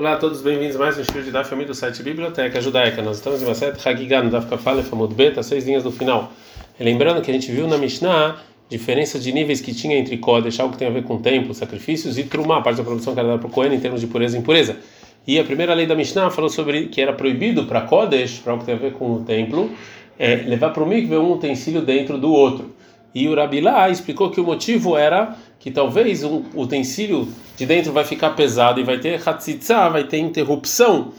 Olá 0.00 0.14
a 0.14 0.16
todos, 0.16 0.40
bem-vindos 0.40 0.76
mais 0.76 0.96
um 0.96 1.02
estudo 1.02 1.24
de 1.24 1.30
Daf 1.30 1.54
do 1.54 1.74
site 1.74 2.02
Biblioteca 2.02 2.58
Judaica. 2.58 3.02
Nós 3.02 3.18
estamos 3.18 3.42
em 3.42 3.44
uma 3.44 3.54
sete 3.54 3.86
Hagigah, 3.86 4.22
no 4.22 4.30
Daf 4.30 4.48
Kafale, 4.48 4.82
Famud 4.82 5.14
Beta, 5.14 5.42
seis 5.42 5.66
linhas 5.66 5.82
do 5.82 5.92
final. 5.92 6.32
lembrando 6.78 7.20
que 7.20 7.30
a 7.30 7.34
gente 7.34 7.52
viu 7.52 7.68
na 7.68 7.76
Mishnah 7.76 8.38
diferença 8.66 9.18
de 9.18 9.30
níveis 9.30 9.60
que 9.60 9.74
tinha 9.74 9.98
entre 9.98 10.16
Kodesh, 10.16 10.58
algo 10.58 10.72
que 10.72 10.78
tem 10.78 10.88
a 10.88 10.90
ver 10.90 11.04
com 11.04 11.18
templo, 11.18 11.52
sacrifícios, 11.52 12.16
e 12.16 12.24
Trumá, 12.24 12.56
a 12.56 12.60
parte 12.62 12.78
da 12.78 12.82
produção 12.82 13.12
que 13.12 13.20
era 13.20 13.28
dada 13.28 13.40
para 13.40 13.48
o 13.48 13.50
Kohen 13.50 13.74
em 13.74 13.78
termos 13.78 14.00
de 14.00 14.06
pureza 14.06 14.38
e 14.38 14.40
impureza. 14.40 14.78
E 15.26 15.38
a 15.38 15.44
primeira 15.44 15.74
lei 15.74 15.86
da 15.86 15.94
Mishnah 15.94 16.30
falou 16.30 16.48
sobre 16.48 16.86
que 16.86 16.98
era 16.98 17.12
proibido 17.12 17.66
para 17.66 17.82
Kodesh, 17.82 18.38
para 18.38 18.54
algo 18.54 18.64
que 18.64 18.70
tem 18.72 18.76
a 18.76 18.78
ver 18.78 18.94
com 18.94 19.16
o 19.16 19.22
templo, 19.22 19.70
é, 20.18 20.36
levar 20.36 20.70
para 20.70 20.82
o 20.82 20.86
mikve 20.86 21.14
um 21.18 21.32
utensílio 21.32 21.82
dentro 21.82 22.16
do 22.16 22.32
outro. 22.32 22.74
E 23.14 23.28
o 23.28 23.34
Rabilá 23.34 23.90
explicou 23.90 24.30
que 24.30 24.40
o 24.40 24.44
motivo 24.44 24.96
era 24.96 25.36
que 25.60 25.70
talvez 25.70 26.24
um 26.24 26.42
utensílio 26.54 27.28
de 27.56 27.66
dentro 27.66 27.92
vai 27.92 28.02
ficar 28.02 28.30
pesado 28.30 28.80
e 28.80 28.82
vai 28.82 28.98
ter 28.98 29.20
hatzitza, 29.24 29.88
vai 29.90 30.04
ter 30.04 30.18
interrupção 30.18 31.12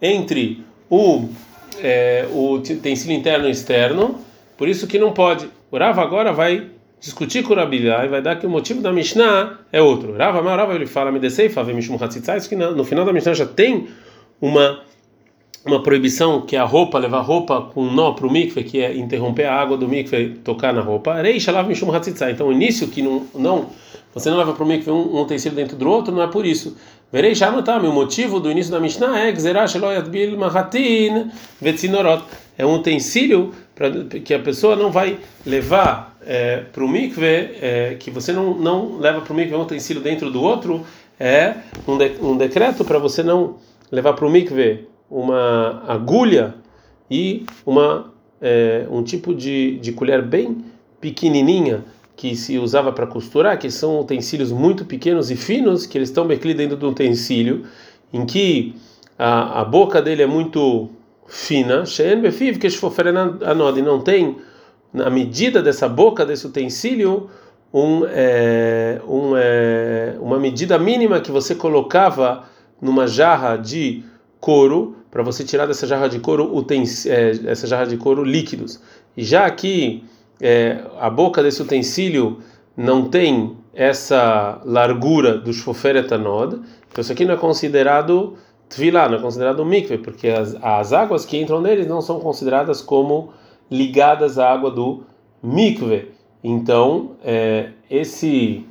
entre 0.00 0.62
o, 0.90 1.28
é, 1.82 2.28
o 2.30 2.52
utensílio 2.52 3.16
interno 3.16 3.48
e 3.48 3.50
externo, 3.50 4.20
por 4.58 4.68
isso 4.68 4.86
que 4.86 4.98
não 4.98 5.12
pode. 5.12 5.48
O 5.70 5.78
Rava 5.78 6.02
agora 6.02 6.32
vai 6.32 6.68
discutir 7.00 7.42
com 7.42 7.54
o 7.54 7.56
e 8.04 8.08
vai 8.08 8.20
dar 8.20 8.36
que 8.36 8.46
o 8.46 8.50
motivo 8.50 8.82
da 8.82 8.92
Mishnah 8.92 9.58
é 9.72 9.80
outro. 9.80 10.14
Rava, 10.16 10.42
Rava 10.54 10.74
ele 10.74 10.86
fala, 10.86 11.10
me 11.10 11.18
descei, 11.18 11.48
fala, 11.48 11.72
me 11.72 11.82
hatzitza, 12.04 12.36
isso 12.36 12.48
que 12.48 12.56
no 12.56 12.84
final 12.84 13.06
da 13.06 13.12
Mishnah 13.12 13.32
já 13.32 13.46
tem 13.46 13.88
uma 14.40 14.82
uma 15.64 15.82
proibição 15.82 16.40
que 16.42 16.56
é 16.56 16.58
a 16.58 16.64
roupa, 16.64 16.98
levar 16.98 17.20
roupa 17.20 17.60
com 17.60 17.84
nó 17.84 18.12
para 18.12 18.26
o 18.26 18.30
mikve, 18.30 18.64
que 18.64 18.80
é 18.80 18.96
interromper 18.96 19.44
a 19.44 19.54
água 19.54 19.76
do 19.76 19.88
mikve, 19.88 20.38
tocar 20.44 20.72
na 20.72 20.80
roupa. 20.80 21.14
Então, 22.30 22.48
o 22.48 22.52
início 22.52 22.88
que 22.88 23.02
não, 23.02 23.26
não 23.34 23.66
você 24.14 24.30
não 24.30 24.38
leva 24.38 24.52
para 24.52 24.64
o 24.64 24.66
mikve 24.66 24.90
um, 24.90 25.20
um 25.20 25.26
dentro 25.54 25.76
do 25.76 25.88
outro, 25.88 26.14
não 26.14 26.22
é 26.22 26.26
por 26.26 26.46
isso. 26.46 26.76
Verei 27.12 27.34
já 27.34 27.50
notar, 27.50 27.82
o 27.84 27.92
motivo 27.92 28.40
do 28.40 28.50
início 28.50 28.72
da 28.72 28.80
Mishnah 28.80 29.18
é 29.18 29.32
é 32.58 32.66
um 32.66 32.74
utensílio 32.74 33.54
pra, 33.74 33.90
que 34.24 34.34
a 34.34 34.38
pessoa 34.38 34.76
não 34.76 34.90
vai 34.90 35.18
levar 35.46 36.18
é, 36.26 36.58
para 36.72 36.84
o 36.84 36.88
mikve, 36.88 37.26
é, 37.26 37.96
que 37.98 38.10
você 38.10 38.32
não, 38.32 38.54
não 38.54 38.98
leva 38.98 39.20
para 39.20 39.32
o 39.32 39.36
mikve 39.36 39.54
um 39.54 39.62
utensílio 39.62 40.02
dentro 40.02 40.30
do 40.30 40.42
outro, 40.42 40.84
é 41.18 41.54
um, 41.86 41.96
de, 41.96 42.12
um 42.20 42.36
decreto 42.36 42.84
para 42.84 42.98
você 42.98 43.22
não 43.22 43.56
levar 43.90 44.12
para 44.12 44.26
o 44.26 44.30
mikve 44.30 44.86
uma 45.10 45.82
agulha 45.86 46.54
e 47.10 47.44
uma 47.64 48.12
é, 48.40 48.86
um 48.90 49.02
tipo 49.02 49.34
de, 49.34 49.78
de 49.78 49.92
colher 49.92 50.22
bem 50.22 50.64
pequenininha 51.00 51.84
que 52.16 52.34
se 52.34 52.58
usava 52.58 52.92
para 52.92 53.06
costurar, 53.06 53.58
que 53.58 53.70
são 53.70 54.00
utensílios 54.00 54.50
muito 54.50 54.84
pequenos 54.84 55.30
e 55.30 55.36
finos, 55.36 55.86
que 55.86 55.96
eles 55.96 56.08
estão 56.08 56.26
bem 56.26 56.54
dentro 56.54 56.76
do 56.76 56.88
utensílio, 56.88 57.64
em 58.12 58.26
que 58.26 58.74
a, 59.16 59.60
a 59.60 59.64
boca 59.64 60.02
dele 60.02 60.22
é 60.22 60.26
muito 60.26 60.90
fina, 61.28 61.86
e 63.78 63.82
não 63.82 64.00
tem 64.00 64.36
na 64.92 65.08
medida 65.10 65.62
dessa 65.62 65.88
boca 65.88 66.26
desse 66.26 66.46
utensílio 66.46 67.30
um, 67.72 68.04
é, 68.06 69.00
um, 69.06 69.36
é, 69.36 70.16
uma 70.20 70.40
medida 70.40 70.78
mínima 70.78 71.20
que 71.20 71.30
você 71.30 71.54
colocava 71.54 72.48
numa 72.80 73.06
jarra 73.06 73.56
de 73.56 74.02
couro 74.40 74.96
para 75.10 75.22
você 75.22 75.44
tirar 75.44 75.66
dessa 75.66 75.86
jarra 75.86 76.08
de 76.08 76.20
couro 76.20 76.54
utens, 76.54 77.06
é, 77.06 77.30
essa 77.46 77.66
jarra 77.66 77.86
de 77.86 77.96
couro 77.96 78.22
líquidos. 78.22 78.80
E 79.16 79.24
já 79.24 79.48
que 79.50 80.04
é, 80.40 80.84
a 80.98 81.08
boca 81.08 81.42
desse 81.42 81.62
utensílio 81.62 82.38
não 82.76 83.08
tem 83.08 83.56
essa 83.74 84.60
largura 84.64 85.36
do 85.36 85.52
shofer 85.52 85.96
etanod, 85.96 86.60
então 86.90 87.02
isso 87.02 87.12
aqui 87.12 87.24
não 87.24 87.34
é 87.34 87.36
considerado 87.36 88.36
tvilá, 88.68 89.08
não 89.08 89.18
é 89.18 89.20
considerado 89.20 89.64
mikve, 89.64 89.98
porque 89.98 90.28
as, 90.28 90.56
as 90.62 90.92
águas 90.92 91.24
que 91.24 91.38
entram 91.38 91.60
neles 91.60 91.86
não 91.86 92.00
são 92.00 92.20
consideradas 92.20 92.80
como 92.80 93.32
ligadas 93.70 94.38
à 94.38 94.50
água 94.52 94.70
do 94.70 95.02
mikve. 95.42 96.12
Então, 96.42 97.12
é, 97.24 97.70
esse, 97.90 98.64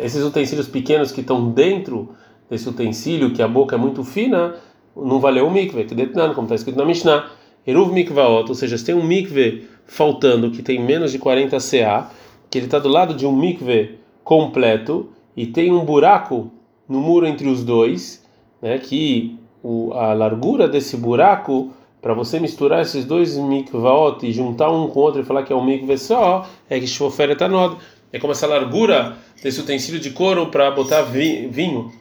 esses 0.00 0.22
utensílios 0.22 0.68
pequenos 0.68 1.10
que 1.10 1.20
estão 1.20 1.50
dentro 1.50 2.14
desse 2.48 2.68
utensílio, 2.68 3.32
que 3.32 3.42
a 3.42 3.48
boca 3.48 3.74
é 3.74 3.78
muito 3.78 4.04
fina, 4.04 4.54
não 4.96 5.20
valeu 5.20 5.46
o 5.46 5.50
mikve, 5.50 5.84
que 5.84 5.94
detnan, 5.94 6.34
como 6.34 6.46
está 6.46 6.54
escrito 6.54 6.78
na 6.78 6.84
Mishnah. 6.84 7.30
Eruv 7.66 7.92
mikvaot, 7.92 8.48
ou 8.48 8.54
seja, 8.54 8.76
se 8.76 8.84
tem 8.84 8.94
um 8.94 9.04
mikve 9.04 9.68
faltando 9.86 10.50
que 10.50 10.62
tem 10.62 10.80
menos 10.82 11.12
de 11.12 11.18
40 11.18 11.56
CA, 11.58 12.10
que 12.50 12.58
ele 12.58 12.66
está 12.66 12.78
do 12.78 12.88
lado 12.88 13.14
de 13.14 13.26
um 13.26 13.34
mikve 13.34 13.98
completo 14.24 15.10
e 15.36 15.46
tem 15.46 15.72
um 15.72 15.84
buraco 15.84 16.50
no 16.88 17.00
muro 17.00 17.26
entre 17.26 17.48
os 17.48 17.64
dois, 17.64 18.24
né, 18.60 18.78
que 18.78 19.38
o, 19.62 19.92
a 19.94 20.12
largura 20.12 20.68
desse 20.68 20.96
buraco 20.96 21.72
para 22.00 22.14
você 22.14 22.40
misturar 22.40 22.82
esses 22.82 23.04
dois 23.04 23.36
mikvaot 23.36 24.26
e 24.26 24.32
juntar 24.32 24.70
um 24.70 24.88
com 24.88 24.98
o 24.98 25.02
outro 25.04 25.20
e 25.20 25.24
falar 25.24 25.44
que 25.44 25.52
é 25.52 25.56
um 25.56 25.64
mikve 25.64 25.96
só, 25.96 26.48
é 26.68 26.80
que 26.80 26.86
shofer 26.86 27.30
etanod. 27.30 27.76
É 28.12 28.18
como 28.18 28.32
essa 28.32 28.46
largura 28.46 29.16
desse 29.42 29.60
utensílio 29.60 30.00
de 30.00 30.10
couro 30.10 30.48
para 30.48 30.70
botar 30.72 31.02
vinho 31.02 31.92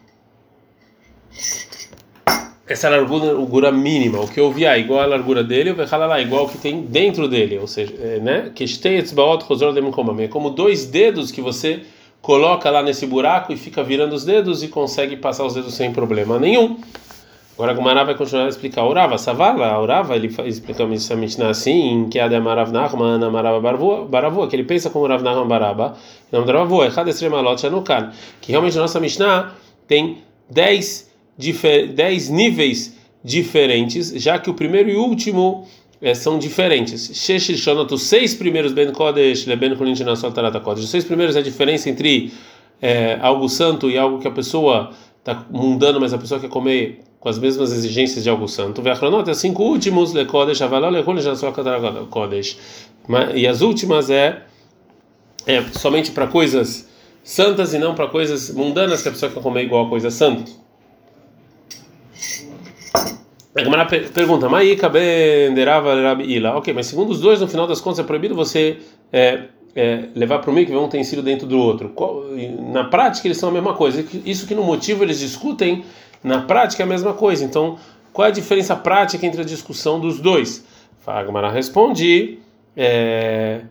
essa 2.71 2.89
largura 2.89 3.71
mínima, 3.71 4.19
o 4.19 4.27
que 4.27 4.39
eu 4.39 4.51
vi 4.51 4.65
igual 4.65 5.01
a 5.01 5.05
largura 5.05 5.43
dele, 5.43 5.71
o 5.71 5.75
lá 5.75 6.21
igual 6.21 6.47
que 6.47 6.57
tem 6.57 6.81
dentro 6.81 7.27
dele, 7.27 7.57
ou 7.57 7.67
seja, 7.67 7.93
é, 7.99 8.19
né? 8.19 8.51
É 10.19 10.27
como 10.27 10.49
dois 10.49 10.85
dedos 10.85 11.31
que 11.31 11.41
você 11.41 11.81
coloca 12.21 12.69
lá 12.69 12.81
nesse 12.81 13.05
buraco 13.05 13.51
e 13.51 13.57
fica 13.57 13.83
virando 13.83 14.13
os 14.13 14.23
dedos 14.23 14.63
e 14.63 14.67
consegue 14.67 15.17
passar 15.17 15.45
os 15.45 15.53
dedos 15.53 15.73
sem 15.73 15.91
problema 15.91 16.39
nenhum. 16.39 16.77
Agora 17.55 17.73
a 17.73 17.75
Gumara 17.75 18.03
vai 18.05 18.15
continuar 18.15 18.45
a 18.45 18.47
explicar 18.47 18.88
Urava, 18.88 19.17
Savala, 19.17 19.79
Urava, 19.79 20.15
ele 20.15 20.33
explica 20.45 20.83
essa 20.93 21.15
Mishnah 21.15 21.49
assim, 21.49 22.07
que 22.09 22.17
a 22.17 22.27
de 22.27 22.35
Amarav 22.35 22.71
Nachman, 22.71 23.23
Amarav 23.23 23.61
Baravua, 24.07 24.47
que 24.47 24.55
ele 24.55 24.63
pensa 24.63 24.89
como 24.89 25.05
Rav 25.05 25.21
Nachman 25.21 25.47
Baraba, 25.47 25.95
não 26.31 26.45
Baravua, 26.45 26.88
Echad 26.88 27.07
Estremalot 27.07 27.59
Shanukan, 27.59 28.11
que 28.39 28.51
realmente 28.51 28.77
a 28.77 28.81
nossa 28.81 28.99
Mishnah 28.99 29.51
tem 29.88 30.19
10 30.49 31.10
dez 31.94 32.29
níveis 32.29 32.96
diferentes, 33.24 34.13
já 34.16 34.40
que 34.40 34.50
o 34.50 34.53
primeiro 34.53 34.90
e 34.90 34.96
o 34.96 35.03
último 35.03 35.68
é, 36.02 36.13
são 36.13 36.40
diferentes. 36.40 37.12
Sheshishonot, 37.13 37.94
os 37.94 38.03
seis 38.03 38.34
primeiros 38.34 38.72
Ben 38.74 38.91
Kodesh, 38.91 39.46
Ben 39.46 39.75
Kodesh, 39.75 40.84
os 40.84 40.90
seis 40.90 41.03
primeiros 41.03 41.35
é 41.35 41.40
a 41.40 41.44
diferença 41.44 41.90
entre 41.90 42.31
é, 42.81 43.18
algo 43.22 43.47
santo 43.47 43.90
e 43.90 43.97
algo 43.97 44.19
que 44.19 44.28
a 44.28 44.31
pessoa 44.31 44.91
está 45.19 45.46
mundano, 45.51 46.00
mas 46.00 46.13
a 46.13 46.18
pessoa 46.18 46.40
quer 46.40 46.50
comer 46.50 47.01
com 47.19 47.30
as 47.30 47.38
mesmas 47.38 47.72
exigências 47.72 48.24
de 48.24 48.30
algo 48.30 48.47
santo. 48.47 48.81
Veachronot 48.81 49.30
é 49.30 49.34
cinco 49.35 49.63
últimos, 49.63 50.12
Le 50.13 50.25
Kodesh, 50.25 50.62
Avalol, 50.63 50.91
Le 50.91 51.03
Kodesh, 52.09 52.57
e 53.35 53.46
as 53.46 53.62
últimas 53.62 54.09
é, 54.09 54.41
é 55.46 55.62
somente 55.74 56.09
para 56.09 56.25
coisas 56.25 56.90
santas 57.24 57.75
e 57.75 57.78
não 57.78 57.94
para 57.94 58.07
coisas 58.07 58.50
mundanas 58.51 59.03
que 59.03 59.09
a 59.09 59.12
pessoa 59.12 59.31
quer 59.31 59.40
comer 59.40 59.66
igual 59.66 59.85
a 59.85 59.90
coisa 59.90 60.09
santa. 60.09 60.51
A 63.53 63.62
Gemara 63.62 63.85
pergunta, 63.85 64.47
Maíka 64.47 64.88
benderava 64.88 66.23
ila. 66.23 66.56
Ok, 66.56 66.73
mas 66.73 66.85
segundo 66.85 67.09
os 67.12 67.19
dois, 67.19 67.41
no 67.41 67.47
final 67.50 67.67
das 67.67 67.81
contas, 67.81 68.00
é 68.00 68.03
proibido 68.03 68.34
você 68.34 68.78
é, 69.12 69.44
é, 69.75 70.06
levar 70.16 70.39
para 70.39 70.50
o 70.50 70.53
mikve 70.53 70.73
um 70.78 70.85
utensílio 70.85 71.22
dentro 71.22 71.45
do 71.45 71.59
outro. 71.59 71.94
Na 72.72 72.85
prática, 72.85 73.28
eles 73.28 73.38
são 73.38 73.50
a 73.50 73.51
mesma 73.51 73.73
coisa. 73.73 74.06
Isso 74.25 74.47
que 74.47 74.56
no 74.56 74.63
motivo 74.63 75.03
eles 75.03 75.19
discutem, 75.19 75.84
na 76.23 76.41
prática 76.44 76.81
é 76.84 76.85
a 76.85 76.88
mesma 76.88 77.13
coisa. 77.13 77.44
Então, 77.44 77.78
qual 78.13 78.25
é 78.25 78.29
a 78.29 78.34
diferença 78.34 78.73
prática 78.73 79.25
entre 79.25 79.41
a 79.41 79.45
discussão 79.45 80.00
dos 80.00 80.19
dois? 80.22 80.66
A 81.06 81.25
Gemara 81.25 81.51
responde, 81.51 82.39
é, 82.78 83.62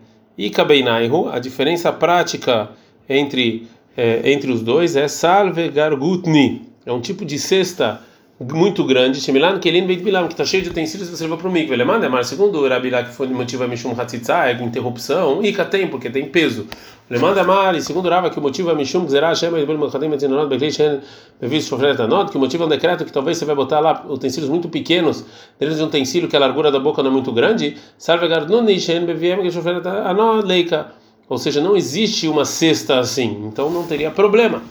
a 1.33 1.39
diferença 1.39 1.91
prática 1.91 2.69
entre, 3.09 3.67
é, 3.97 4.31
entre 4.31 4.53
os 4.53 4.61
dois 4.61 4.95
é 4.95 5.09
salve 5.09 5.71
gargutni. 5.71 6.69
É 6.85 6.93
um 6.93 7.01
tipo 7.01 7.25
de 7.25 7.39
cesta 7.39 8.03
muito 8.41 8.85
grande, 8.85 9.21
Shemilan 9.21 9.59
Kelin 9.59 9.87
Beit 9.87 10.03
Bilam, 10.03 10.27
que 10.27 10.33
está 10.33 10.47
cheio 10.47 10.63
de 10.63 10.71
utensílios 10.71 11.11
você 11.11 11.25
leva 11.25 11.37
para 11.37 11.47
o 11.47 11.53
mikve. 11.53 11.75
Ele 11.75 11.85
manda, 11.85 12.09
mas 12.09 12.27
segundo 12.27 12.59
o 12.59 12.67
Rabilá, 12.67 13.03
que 13.03 13.15
foi 13.15 13.27
o 13.27 13.35
motivo 13.35 13.65
é 13.65 13.67
Mishum 13.67 13.93
Hatzitza, 13.93 14.49
é 14.49 14.53
interrupção, 14.53 15.45
Ika 15.45 15.67
tem, 15.67 15.89
porque 15.89 16.09
tem 16.09 16.25
peso. 16.25 16.67
Ele 17.11 17.19
manda 17.19 17.43
e 17.77 17.83
segundo 17.83 18.09
Rava, 18.09 18.31
que 18.31 18.39
o 18.39 18.43
motivo 18.43 18.71
é 18.71 18.75
Mishum 18.75 19.07
Zerah, 19.09 19.35
Shema, 19.35 19.61
Ibel 19.61 19.77
Machadim, 19.77 20.09
Metzinonot, 20.09 20.49
Beglei, 20.49 20.71
Shen, 20.71 21.01
Bevis, 21.41 21.67
Shofret, 21.67 22.01
Anot, 22.01 22.31
que 22.31 22.37
o 22.37 22.41
motivo 22.41 22.63
é 22.63 22.67
um 22.67 22.69
decreto 22.69 23.05
que 23.05 23.13
talvez 23.13 23.37
você 23.37 23.45
vai 23.45 23.55
botar 23.55 23.81
lá 23.81 24.07
utensílios 24.09 24.49
muito 24.49 24.69
pequenos, 24.69 25.25
dentro 25.59 25.75
de 25.75 25.83
um 25.83 25.87
utensílio 25.87 26.29
que 26.29 26.37
a 26.37 26.39
largura 26.39 26.71
da 26.71 26.79
boca 26.79 27.03
não 27.03 27.11
é 27.11 27.13
muito 27.13 27.33
grande, 27.33 27.77
Salve 27.99 28.29
Gardnuni, 28.29 28.79
Shen, 28.79 29.05
Beviem, 29.05 29.51
Shofret, 29.51 29.87
Anot, 29.87 30.47
Leika. 30.47 30.93
Ou 31.29 31.37
seja, 31.37 31.61
não 31.61 31.77
existe 31.77 32.27
uma 32.27 32.45
cesta 32.45 33.01
assim, 33.01 33.45
então 33.45 33.71
não 33.71 33.83
teria 33.85 34.11
problema. 34.11 34.63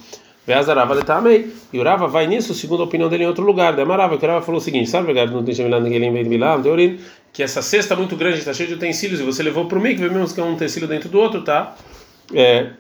Veazarava 0.49 0.95
letamei. 0.95 1.53
E 1.71 1.79
o 1.79 1.83
Rava 1.83 2.07
vai 2.07 2.25
nisso, 2.25 2.55
segundo 2.55 2.81
a 2.81 2.85
opinião 2.85 3.07
dele, 3.07 3.23
em 3.23 3.27
outro 3.27 3.45
lugar. 3.45 3.75
Demarava, 3.75 4.17
que 4.17 4.25
o 4.25 4.27
Rava 4.27 4.43
falou 4.43 4.59
o 4.59 4.63
seguinte: 4.63 4.89
sabe, 4.89 5.13
não 5.13 5.43
tem 5.43 5.53
que 7.31 7.43
essa 7.43 7.61
cesta 7.61 7.95
muito 7.95 8.15
grande 8.15 8.39
está 8.39 8.51
cheia 8.51 8.67
de 8.67 8.73
utensílios 8.73 9.19
e 9.19 9.23
você 9.23 9.43
levou 9.43 9.65
para 9.65 9.77
o 9.77 9.81
mikve, 9.81 10.09
mesmo 10.09 10.33
que 10.33 10.41
é 10.41 10.43
um 10.43 10.55
utensílio 10.55 10.87
dentro 10.87 11.07
do 11.07 11.19
outro, 11.19 11.43
tá? 11.43 11.75
É, 12.33 12.71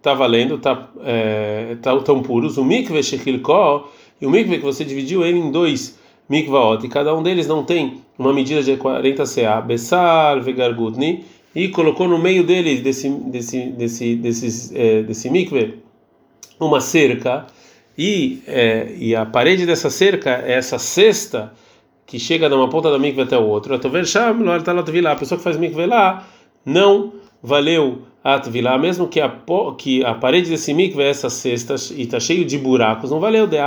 tá 0.00 0.14
valendo, 0.14 0.58
tá, 0.58 0.88
é, 1.02 1.76
tá 1.82 1.98
tão 1.98 2.22
puros. 2.22 2.56
O 2.56 2.64
mikve 2.64 3.02
shechilkó, 3.02 3.90
e 4.20 4.26
o 4.26 4.30
mikve 4.30 4.58
que 4.58 4.64
você 4.64 4.84
dividiu 4.84 5.24
ele 5.26 5.40
em 5.40 5.50
dois 5.50 5.98
mikvaot, 6.28 6.86
e 6.86 6.88
cada 6.88 7.12
um 7.12 7.24
deles 7.24 7.48
não 7.48 7.64
tem 7.64 8.02
uma 8.16 8.32
medida 8.32 8.62
de 8.62 8.76
40 8.76 9.24
CA, 9.24 9.60
Bessar, 9.60 10.40
Vegargutni, 10.40 11.24
e 11.56 11.70
colocou 11.70 12.06
no 12.06 12.20
meio 12.20 12.44
dele, 12.44 12.76
desse, 12.76 13.08
desse, 13.08 13.64
desse, 13.70 14.14
desse, 14.14 14.78
é, 14.78 15.02
desse 15.02 15.28
mikve, 15.28 15.89
uma 16.60 16.80
cerca, 16.80 17.46
e, 17.96 18.42
é, 18.46 18.94
e 18.96 19.16
a 19.16 19.26
parede 19.26 19.66
dessa 19.66 19.90
cerca 19.90 20.42
é 20.46 20.52
essa 20.52 20.78
cesta 20.78 21.52
que 22.06 22.18
chega 22.18 22.48
de 22.48 22.54
uma 22.54 22.68
ponta 22.68 22.90
da 22.90 22.98
mikve 22.98 23.22
até 23.22 23.38
o 23.38 23.42
outro. 23.42 23.74
A 23.74 23.78
pessoa 25.16 25.38
que 25.38 25.44
faz 25.44 25.56
mikve 25.56 25.86
lá 25.86 26.26
não 26.64 27.12
valeu 27.42 28.02
a 28.22 28.38
tvilá, 28.38 28.76
mesmo 28.76 29.08
que 29.08 29.20
a, 29.20 29.32
que 29.78 30.04
a 30.04 30.14
parede 30.14 30.50
desse 30.50 30.74
mikve 30.74 31.02
é 31.02 31.08
essa 31.08 31.30
cesta 31.30 31.74
e 31.94 32.02
está 32.02 32.20
cheio 32.20 32.44
de 32.44 32.58
buracos, 32.58 33.10
não 33.10 33.18
valeu 33.18 33.46
de 33.46 33.58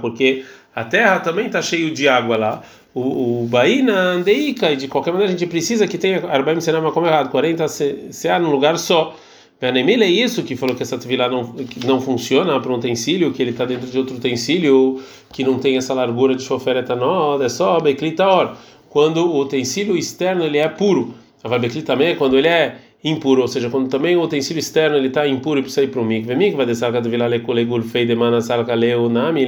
porque 0.00 0.44
a 0.74 0.84
terra 0.84 1.20
também 1.20 1.46
está 1.46 1.62
cheio 1.62 1.92
de 1.92 2.08
água 2.08 2.36
lá. 2.36 2.62
O, 2.94 3.44
o 3.44 3.46
baína 3.46 3.94
andeika, 3.94 4.72
e 4.72 4.76
de 4.76 4.88
qualquer 4.88 5.12
maneira 5.12 5.32
a 5.32 5.36
gente 5.36 5.48
precisa 5.48 5.86
que 5.86 5.96
tenha 5.96 6.26
arbaim 6.26 6.60
senama 6.60 6.90
como 6.90 7.06
errado, 7.06 7.30
40 7.30 7.66
CA 8.10 8.38
num 8.38 8.50
lugar 8.50 8.78
só. 8.78 9.14
Penemila 9.62 10.02
é 10.02 10.10
isso 10.10 10.42
que 10.42 10.56
falou 10.56 10.74
que 10.74 10.82
essa 10.82 10.98
tvilá 10.98 11.28
não, 11.28 11.54
não 11.86 12.00
funciona 12.00 12.58
para 12.58 12.72
um 12.72 12.74
utensílio, 12.74 13.32
que 13.32 13.40
ele 13.40 13.52
está 13.52 13.64
dentro 13.64 13.86
de 13.86 13.96
outro 13.96 14.16
utensílio 14.16 15.00
que 15.32 15.44
não 15.44 15.56
tem 15.60 15.76
essa 15.76 15.94
largura 15.94 16.34
de 16.34 16.42
chofer 16.42 16.78
etanol, 16.78 17.40
é 17.40 17.48
só 17.48 17.78
beclitaor. 17.78 18.56
Quando 18.90 19.18
o 19.18 19.38
utensílio 19.38 19.96
externo 19.96 20.42
ele 20.42 20.58
é 20.58 20.66
puro. 20.66 21.14
A 21.44 21.58
Becli 21.60 21.82
também 21.82 22.08
é 22.08 22.14
quando 22.16 22.36
ele 22.36 22.48
é 22.48 22.74
impuro, 23.04 23.42
ou 23.42 23.46
seja, 23.46 23.70
quando 23.70 23.88
também 23.88 24.16
o 24.16 24.22
utensílio 24.22 24.58
externo 24.58 24.96
ele 24.96 25.06
está 25.06 25.28
impuro 25.28 25.60
e 25.60 25.62
precisa 25.62 25.84
ir 25.84 25.92
para 25.92 26.00
o 26.00 26.04
mikve. 26.04 26.34
Mikve 26.34 26.66
de 26.66 26.74
salka 26.74 27.00
de 27.00 27.08
vilale 27.08 27.38
colegul 27.38 27.82
fei 27.82 28.04
de 28.04 28.16
mana 28.16 28.40
salka 28.40 28.74
leu 28.74 29.08
nami. 29.08 29.46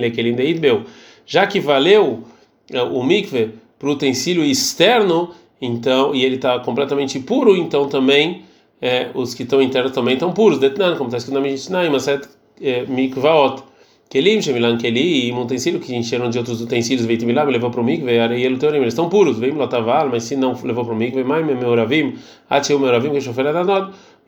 Já 1.26 1.44
que 1.48 1.58
valeu 1.58 2.22
é, 2.70 2.80
o 2.80 3.02
mikve 3.02 3.50
para 3.80 3.88
o 3.88 3.92
utensílio 3.92 4.44
externo, 4.44 5.30
então, 5.60 6.14
e 6.14 6.24
ele 6.24 6.36
está 6.36 6.60
completamente 6.60 7.18
puro, 7.18 7.56
então 7.56 7.88
também 7.88 8.44
é, 8.80 9.10
os 9.14 9.34
que 9.34 9.42
estão 9.42 9.60
internos 9.62 9.92
também 9.92 10.14
estão 10.14 10.32
puros. 10.32 10.58
Detnan, 10.58 10.96
como 10.96 11.08
está 11.08 11.18
escrito 11.18 11.34
na 11.34 11.40
Mishnah, 11.40 11.90
Maset 11.90 12.28
é, 12.60 12.84
Mikvaot. 12.86 13.62
Kelim, 14.10 14.40
Shemilan 14.40 14.78
Keli, 14.78 15.32
um 15.32 15.42
utensílio 15.42 15.80
que 15.80 15.92
encheram 15.92 16.30
de 16.30 16.38
outros 16.38 16.60
utensílios, 16.60 17.04
veio 17.04 17.18
Timilam, 17.18 17.46
levou 17.46 17.70
para 17.70 17.80
o 17.80 17.84
mikve, 17.84 18.16
Areielo 18.16 18.58
Teorim, 18.58 18.76
eles 18.76 18.92
estão 18.92 19.08
puros, 19.08 19.38
veio 19.38 19.54
Lotaval, 19.54 20.08
mas 20.08 20.22
se 20.22 20.36
não 20.36 20.54
levou 20.62 20.84
para 20.84 20.94
o 20.94 20.96
mikve, 20.96 21.24
Maim, 21.24 21.42
Meuravim, 21.42 22.16
Atiu 22.48 22.78
Meuravim, 22.78 23.10
que 23.10 23.20
chofer 23.20 23.44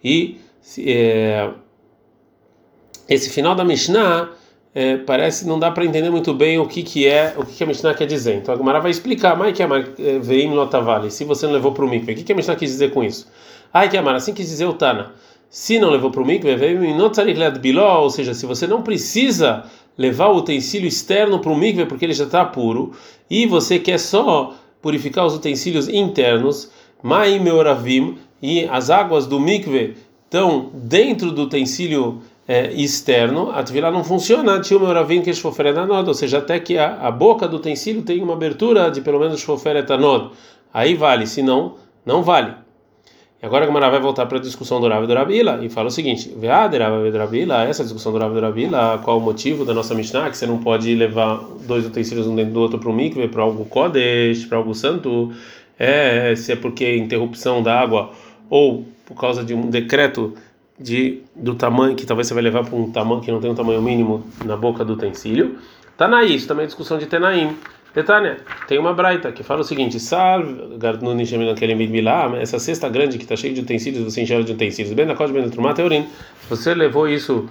e 0.03 0.39
é, 0.79 1.51
esse 3.09 3.31
final 3.31 3.55
da 3.55 3.65
Mishnah 3.65 4.31
é, 4.75 4.97
parece 4.97 5.47
não 5.47 5.59
dá 5.59 5.71
para 5.71 5.85
entender 5.85 6.11
muito 6.11 6.35
bem 6.35 6.59
o 6.59 6.67
que 6.67 6.83
que 6.83 7.07
é 7.07 7.35
o 7.37 7.45
que, 7.47 7.55
que 7.55 7.65
a 7.65 7.67
Mishnah 7.67 7.95
quer 7.95 8.07
dizer. 8.07 8.35
Então 8.35 8.55
a 8.55 8.59
Gemara 8.59 8.81
vai 8.81 8.91
explicar, 8.91 9.37
mas 9.37 9.57
que 9.57 9.63
é 9.63 9.67
veim 10.21 10.53
lotavale, 10.53 11.11
se 11.11 11.25
você 11.25 11.47
não 11.47 11.55
levou 11.55 11.73
para 11.73 11.85
o 11.85 11.89
mikve, 11.89 12.13
o 12.13 12.17
que 12.17 12.25
que 12.25 12.33
a 12.33 12.37
Mishnah 12.37 12.57
quis 12.57 12.71
dizer 12.71 12.93
com 12.93 13.03
isso? 13.05 13.31
Ai 13.77 13.91
que 13.91 13.97
amar, 13.99 14.15
assim 14.15 14.33
quis 14.33 14.49
dizer 14.49 14.65
o 14.65 14.73
Tana. 14.73 15.13
Se 15.51 15.79
não 15.79 15.91
levou 15.91 16.11
para 16.11 16.23
o 16.23 16.25
mikve, 16.25 16.51
ou 18.01 18.09
seja, 18.09 18.33
se 18.33 18.47
você 18.47 18.67
não 18.67 18.81
precisa 18.81 19.65
levar 19.99 20.29
o 20.29 20.39
utensílio 20.39 20.89
externo 20.89 21.41
para 21.41 21.53
o 21.53 21.55
mikve 21.55 21.85
porque 21.85 22.07
ele 22.07 22.15
já 22.15 22.25
está 22.25 22.43
puro 22.43 22.93
e 23.29 23.45
você 23.45 23.79
quer 23.79 23.99
só 23.99 24.55
purificar 24.81 25.27
os 25.27 25.35
utensílios 25.35 25.91
internos, 25.91 26.71
mai 27.03 27.39
meoravim 27.39 28.17
e 28.41 28.65
as 28.65 28.89
águas 28.89 29.27
do 29.27 29.39
mikve 29.39 29.95
estão 30.25 30.71
dentro 30.73 31.31
do 31.31 31.43
utensílio 31.43 32.23
é, 32.49 32.73
externo, 32.73 33.51
a 33.51 33.63
tvilá 33.63 33.91
não 33.91 34.03
funciona, 34.03 34.59
tio 34.59 34.81
meoravim 34.81 35.21
que 35.21 35.31
nota, 35.87 36.09
ou 36.09 36.15
seja, 36.15 36.39
até 36.39 36.59
que 36.59 36.79
a, 36.79 36.95
a, 36.95 37.11
boca 37.11 37.47
do 37.47 37.59
utensílio 37.59 38.01
tem 38.01 38.23
uma 38.23 38.33
abertura 38.33 38.91
de 38.91 39.03
pelo 39.03 39.21
menos 39.21 39.39
shoferet 39.39 39.87
Aí 40.73 40.95
vale, 40.95 41.27
se 41.27 41.43
não, 41.43 41.75
não 42.07 42.23
vale. 42.23 42.65
Agora 43.47 43.63
a 43.63 43.67
Gamara 43.69 43.89
vai 43.89 44.01
voltar 44.01 44.27
para 44.27 44.39
a 44.39 44.41
discussão 44.41 44.81
do 44.81 44.89
Rav 44.89 45.05
e 45.05 45.07
do 45.07 45.15
Rabila 45.15 45.65
e 45.65 45.69
fala 45.69 45.87
o 45.87 45.91
seguinte: 45.91 46.37
Rabila, 47.17 47.63
essa 47.63 47.85
discussão 47.85 48.11
do 48.11 48.19
Rav 48.19 48.33
e 48.33 48.35
do 48.35 48.41
Rabila, 48.41 48.99
qual 49.05 49.19
o 49.19 49.21
motivo 49.21 49.65
da 49.65 49.73
nossa 49.73 49.95
Mishnah? 49.95 50.29
Que 50.31 50.37
você 50.37 50.49
não 50.49 50.59
pode 50.59 50.93
levar 50.97 51.37
dois 51.65 51.87
utensílios 51.87 52.27
um 52.27 52.35
dentro 52.35 52.53
do 52.53 52.61
outro 52.61 52.81
para 52.81 52.91
o 52.91 52.93
mikve, 52.93 53.29
para 53.29 53.45
algo 53.45 53.65
kodesh, 53.67 54.47
para 54.47 54.59
algo 54.59 54.75
santo? 54.75 55.33
É, 55.79 56.35
se 56.35 56.51
é 56.51 56.57
porque 56.57 56.97
interrupção 56.97 57.63
da 57.63 57.79
água 57.79 58.11
ou 58.51 58.85
por 59.05 59.15
causa 59.15 59.45
de 59.45 59.55
um 59.55 59.71
decreto 59.71 60.35
de 60.77 61.23
do 61.37 61.55
tamanho 61.55 61.95
que 61.95 62.05
talvez 62.05 62.27
você 62.27 62.35
vai 62.35 62.43
levar 62.43 62.65
para 62.65 62.75
um 62.75 62.91
tamanho 62.91 63.21
que 63.21 63.31
não 63.31 63.39
tem 63.39 63.49
um 63.49 63.55
tamanho 63.55 63.81
mínimo 63.81 64.27
na 64.45 64.57
boca 64.57 64.85
do 64.85 64.95
utensílio. 64.95 65.57
Tá 65.97 66.09
na 66.09 66.25
isso 66.25 66.49
também 66.49 66.65
é 66.65 66.67
discussão 66.67 66.99
de 66.99 67.07
Tenaim. 67.07 67.57
Detânia, 67.97 68.37
tem 68.69 68.79
uma 68.79 68.93
braita 68.93 69.33
que 69.33 69.43
fala 69.43 69.63
o 69.63 69.65
seguinte: 69.65 69.99
Salve, 69.99 70.77
Gardnuni 70.77 71.25
essa 72.43 72.59
cesta 72.59 72.91
grande 72.91 73.17
que 73.17 73.25
está 73.25 73.35
cheia 73.35 73.55
de 73.55 73.63
utensílios, 73.63 74.05
você 74.05 74.21
enche 74.21 74.45
de 74.45 74.53
utensílios. 74.53 74.93
Bem 74.93 75.07
Kodesh, 75.15 75.33
bem 75.33 75.49
Trumá, 75.49 75.73
Teorim. 75.73 76.07
Você 76.51 76.75
levou 76.75 77.09
isso 77.09 77.49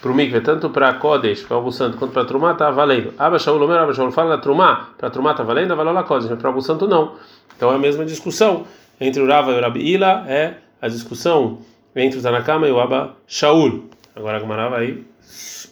para 0.00 0.12
o 0.12 0.14
mikve, 0.14 0.40
tanto 0.40 0.70
para 0.70 0.94
Kodesh, 0.94 1.42
para 1.42 1.56
algo 1.56 1.72
santo, 1.72 1.96
quanto 1.96 2.12
para 2.12 2.24
Trumá, 2.24 2.52
está 2.52 2.70
valendo. 2.70 3.12
Abba 3.18 3.40
Shaul, 3.40 3.60
Omer, 3.60 3.76
Abba 3.76 3.92
Shaul, 3.92 4.12
fala 4.12 4.38
Trumá, 4.38 4.90
para 4.96 5.10
Trumá 5.10 5.32
está 5.32 5.42
valendo, 5.42 5.74
valeu 5.74 6.04
Kodesh, 6.04 6.30
mas 6.30 6.38
para 6.38 6.48
algo 6.48 6.62
santo 6.62 6.86
não. 6.86 7.16
Então 7.56 7.72
é 7.72 7.74
a 7.74 7.78
mesma 7.78 8.04
discussão 8.04 8.66
entre 9.00 9.20
o 9.20 9.26
Rava 9.26 9.50
e 9.50 9.58
o 9.58 9.60
Rabi 9.60 9.80
Ila, 9.80 10.24
é 10.28 10.54
a 10.80 10.86
discussão 10.86 11.58
entre 11.96 12.20
o 12.20 12.22
Tanakama 12.22 12.68
e 12.68 12.70
o 12.70 12.78
Abba 12.78 13.16
Shaul. 13.26 13.90
Agora 14.14 14.36
a 14.36 14.40
Gamara 14.40 14.68
vai 14.68 14.98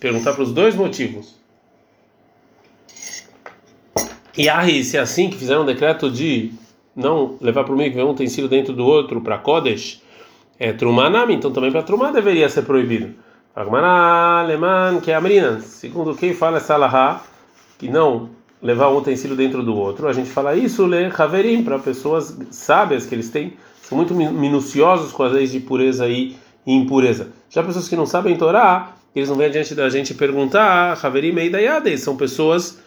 perguntar 0.01 0.33
para 0.33 0.43
os 0.43 0.53
dois 0.53 0.75
motivos. 0.75 1.46
Aí, 4.39 4.85
se 4.85 4.97
é 4.97 5.01
assim 5.01 5.31
que 5.31 5.37
fizeram 5.37 5.63
um 5.63 5.67
decreto 5.67 6.11
de 6.11 6.53
não 6.95 7.37
levar 7.41 7.65
para 7.65 7.75
o 7.75 7.77
mikve 7.77 8.03
um 8.03 8.11
utensílio 8.11 8.49
dentro 8.49 8.73
do 8.73 8.85
outro 8.85 9.21
para 9.21 9.39
Kodesh, 9.39 10.03
é 10.59 10.73
Trumanami, 10.73 11.35
então 11.35 11.51
também 11.51 11.71
para 11.71 11.83
Trumá 11.83 12.11
deveria 12.11 12.49
ser 12.49 12.63
proibido. 12.63 13.15
Agmará, 13.55 14.47
que 15.03 15.11
é 15.11 15.15
a 15.15 15.21
Marina, 15.21 15.61
segundo 15.61 16.15
quem 16.15 16.35
fala 16.35 16.59
essa 16.59 16.77
Lahá, 16.77 17.23
que 17.79 17.89
não 17.89 18.29
levar 18.61 18.91
um 18.91 18.99
utensílio 18.99 19.37
dentro 19.37 19.63
do 19.63 19.75
outro, 19.75 20.09
a 20.09 20.13
gente 20.13 20.29
fala 20.29 20.55
isso, 20.55 20.87
le 20.87 21.11
Haverim, 21.17 21.63
para 21.63 21.79
pessoas 21.79 22.37
sábias, 22.51 23.07
que 23.07 23.15
eles 23.15 23.31
têm, 23.31 23.55
são 23.83 23.97
muito 23.97 24.15
minuciosos 24.15 25.13
com 25.13 25.23
as 25.23 25.33
leis 25.33 25.53
de 25.53 25.61
pureza 25.61 26.07
e 26.09 26.37
impureza. 26.67 27.33
Já 27.49 27.63
pessoas 27.63 27.89
que 27.89 27.97
não 27.97 28.05
sabem 28.05 28.37
Torá, 28.37 28.97
eles 29.15 29.29
não 29.29 29.37
vêm 29.37 29.47
adiante 29.47 29.75
da 29.75 29.89
gente 29.89 30.13
perguntar, 30.13 30.99
Haverim 31.03 31.35
e 31.39 31.49
Dayade, 31.49 31.97
são 31.97 32.17
pessoas 32.17 32.79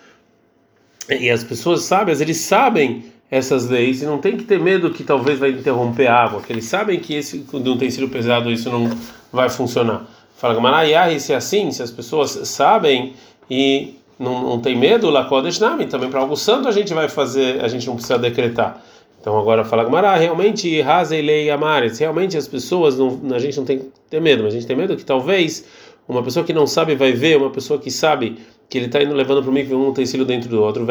e 1.10 1.30
as 1.30 1.44
pessoas 1.44 1.84
sábias, 1.84 2.22
eles 2.22 2.38
sabem 2.38 3.06
essas 3.32 3.70
leis 3.70 4.02
e 4.02 4.06
não 4.06 4.18
tem 4.18 4.36
que 4.36 4.44
ter 4.44 4.60
medo 4.60 4.90
que 4.90 5.04
talvez 5.04 5.38
vai 5.38 5.52
interromper 5.52 6.08
a 6.08 6.16
água, 6.16 6.42
que 6.42 6.52
eles 6.52 6.66
sabem 6.66 7.00
que 7.00 7.14
esse 7.14 7.40
quando 7.40 7.72
um 7.72 7.76
utensílio 7.76 8.10
pesado 8.10 8.52
isso 8.52 8.70
não 8.70 8.90
vai 9.32 9.50
funcionar. 9.50 10.08
Fala 10.36 10.56
Gamarayah, 10.56 11.20
se 11.20 11.34
é 11.34 11.36
assim, 11.36 11.72
se 11.72 11.84
as 11.84 11.92
pessoas 11.92 12.32
sabem 12.48 13.14
e 13.50 13.96
não, 14.18 14.44
não 14.44 14.60
tem 14.60 14.76
medo, 14.76 15.10
lá 15.10 15.30
Nami, 15.60 15.86
também 15.86 16.10
para 16.10 16.20
algo 16.20 16.36
santo 16.36 16.68
a 16.68 16.72
gente 16.72 16.94
vai 16.94 17.08
fazer, 17.08 17.64
a 17.64 17.68
gente 17.68 17.86
não 17.88 17.96
precisa 17.96 18.18
decretar. 18.18 18.84
Então 19.22 19.38
agora 19.38 19.66
fala 19.66 19.84
Gamará, 19.84 20.16
realmente 20.16 20.82
Hazelei 20.82 21.50
Amares, 21.50 22.00
realmente 22.00 22.38
as 22.38 22.48
pessoas 22.48 22.98
não, 22.98 23.20
a 23.34 23.40
gente 23.40 23.58
não 23.58 23.66
tem 23.66 23.80
que 23.80 23.86
ter 24.10 24.22
medo, 24.22 24.44
mas 24.44 24.54
a 24.54 24.58
gente 24.58 24.68
tem 24.68 24.76
medo 24.76 24.96
que 24.96 25.04
talvez 25.04 25.66
uma 26.10 26.24
pessoa 26.24 26.44
que 26.44 26.52
não 26.52 26.66
sabe 26.66 26.96
vai 26.96 27.14
ver, 27.14 27.38
uma 27.38 27.52
pessoa 27.52 27.80
que 27.80 27.92
sabe 27.92 28.40
que 28.68 28.78
ele 28.78 28.88
está 28.88 29.02
indo 29.02 29.14
levando 29.14 29.42
para 29.44 29.50
o 29.50 29.54
mikve 29.54 29.76
um 29.76 29.90
utensílio 29.90 30.26
dentro 30.26 30.50
do 30.50 30.62
outro, 30.62 30.84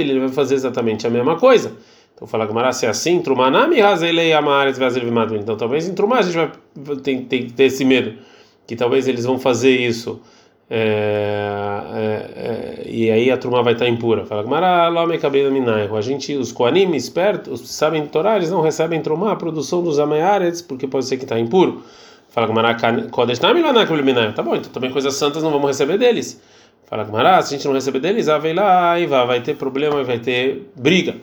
ele 0.00 0.20
vai 0.20 0.28
fazer 0.28 0.54
exatamente 0.54 1.04
a 1.06 1.10
mesma 1.10 1.36
coisa. 1.36 1.72
Então 2.14 2.28
fala 2.28 2.46
que 2.46 2.72
se 2.72 2.86
é 2.86 2.88
assim, 2.88 3.20
trumanami 3.20 3.80
hazelei 3.80 4.32
amares 4.32 4.78
Então 5.36 5.56
talvez 5.56 5.88
em 5.88 5.94
trumar 5.94 6.20
a 6.20 6.22
gente 6.22 6.34
vai 6.36 6.96
tem, 7.02 7.24
tem 7.24 7.46
que 7.46 7.52
ter 7.52 7.64
esse 7.64 7.84
medo, 7.84 8.14
que 8.66 8.76
talvez 8.76 9.08
eles 9.08 9.24
vão 9.24 9.38
fazer 9.38 9.76
isso. 9.76 10.20
É, 10.70 11.82
é, 11.94 12.84
é, 12.84 12.88
e 12.88 13.10
aí 13.10 13.30
a 13.30 13.36
turma 13.36 13.62
vai 13.62 13.72
estar 13.72 13.88
impura. 13.88 14.24
Fala 14.24 14.44
que 14.44 14.48
a 15.96 16.00
gente, 16.00 16.34
os 16.34 16.52
koanim 16.52 16.94
espertos, 16.94 17.60
os 17.60 17.70
sabem 17.72 18.06
Torá, 18.06 18.36
eles 18.36 18.50
não 18.50 18.62
recebem 18.62 19.02
trumá, 19.02 19.32
a 19.32 19.36
produção 19.36 19.82
dos 19.82 19.98
ameares, 19.98 20.62
porque 20.62 20.86
pode 20.86 21.04
ser 21.04 21.16
que 21.16 21.24
está 21.24 21.38
impuro. 21.38 21.82
Fala 22.32 22.74
que 22.74 23.10
Kodesh 23.10 23.38
Tá 23.38 23.52
bom, 24.42 24.56
então 24.56 24.72
também 24.72 24.90
coisas 24.90 25.14
santas 25.14 25.42
não 25.42 25.50
vamos 25.50 25.68
receber 25.68 25.98
deles. 25.98 26.42
Fala 26.86 27.04
Gamara, 27.04 27.42
se 27.42 27.54
a 27.54 27.56
gente 27.56 27.66
não 27.66 27.74
receber 27.74 28.00
deles, 28.00 28.26
a 28.28 28.38
lá 28.38 28.98
e 28.98 29.06
vai, 29.06 29.26
vai 29.26 29.40
ter 29.42 29.54
problema, 29.56 30.02
vai 30.02 30.18
ter 30.18 30.70
briga. 30.74 31.14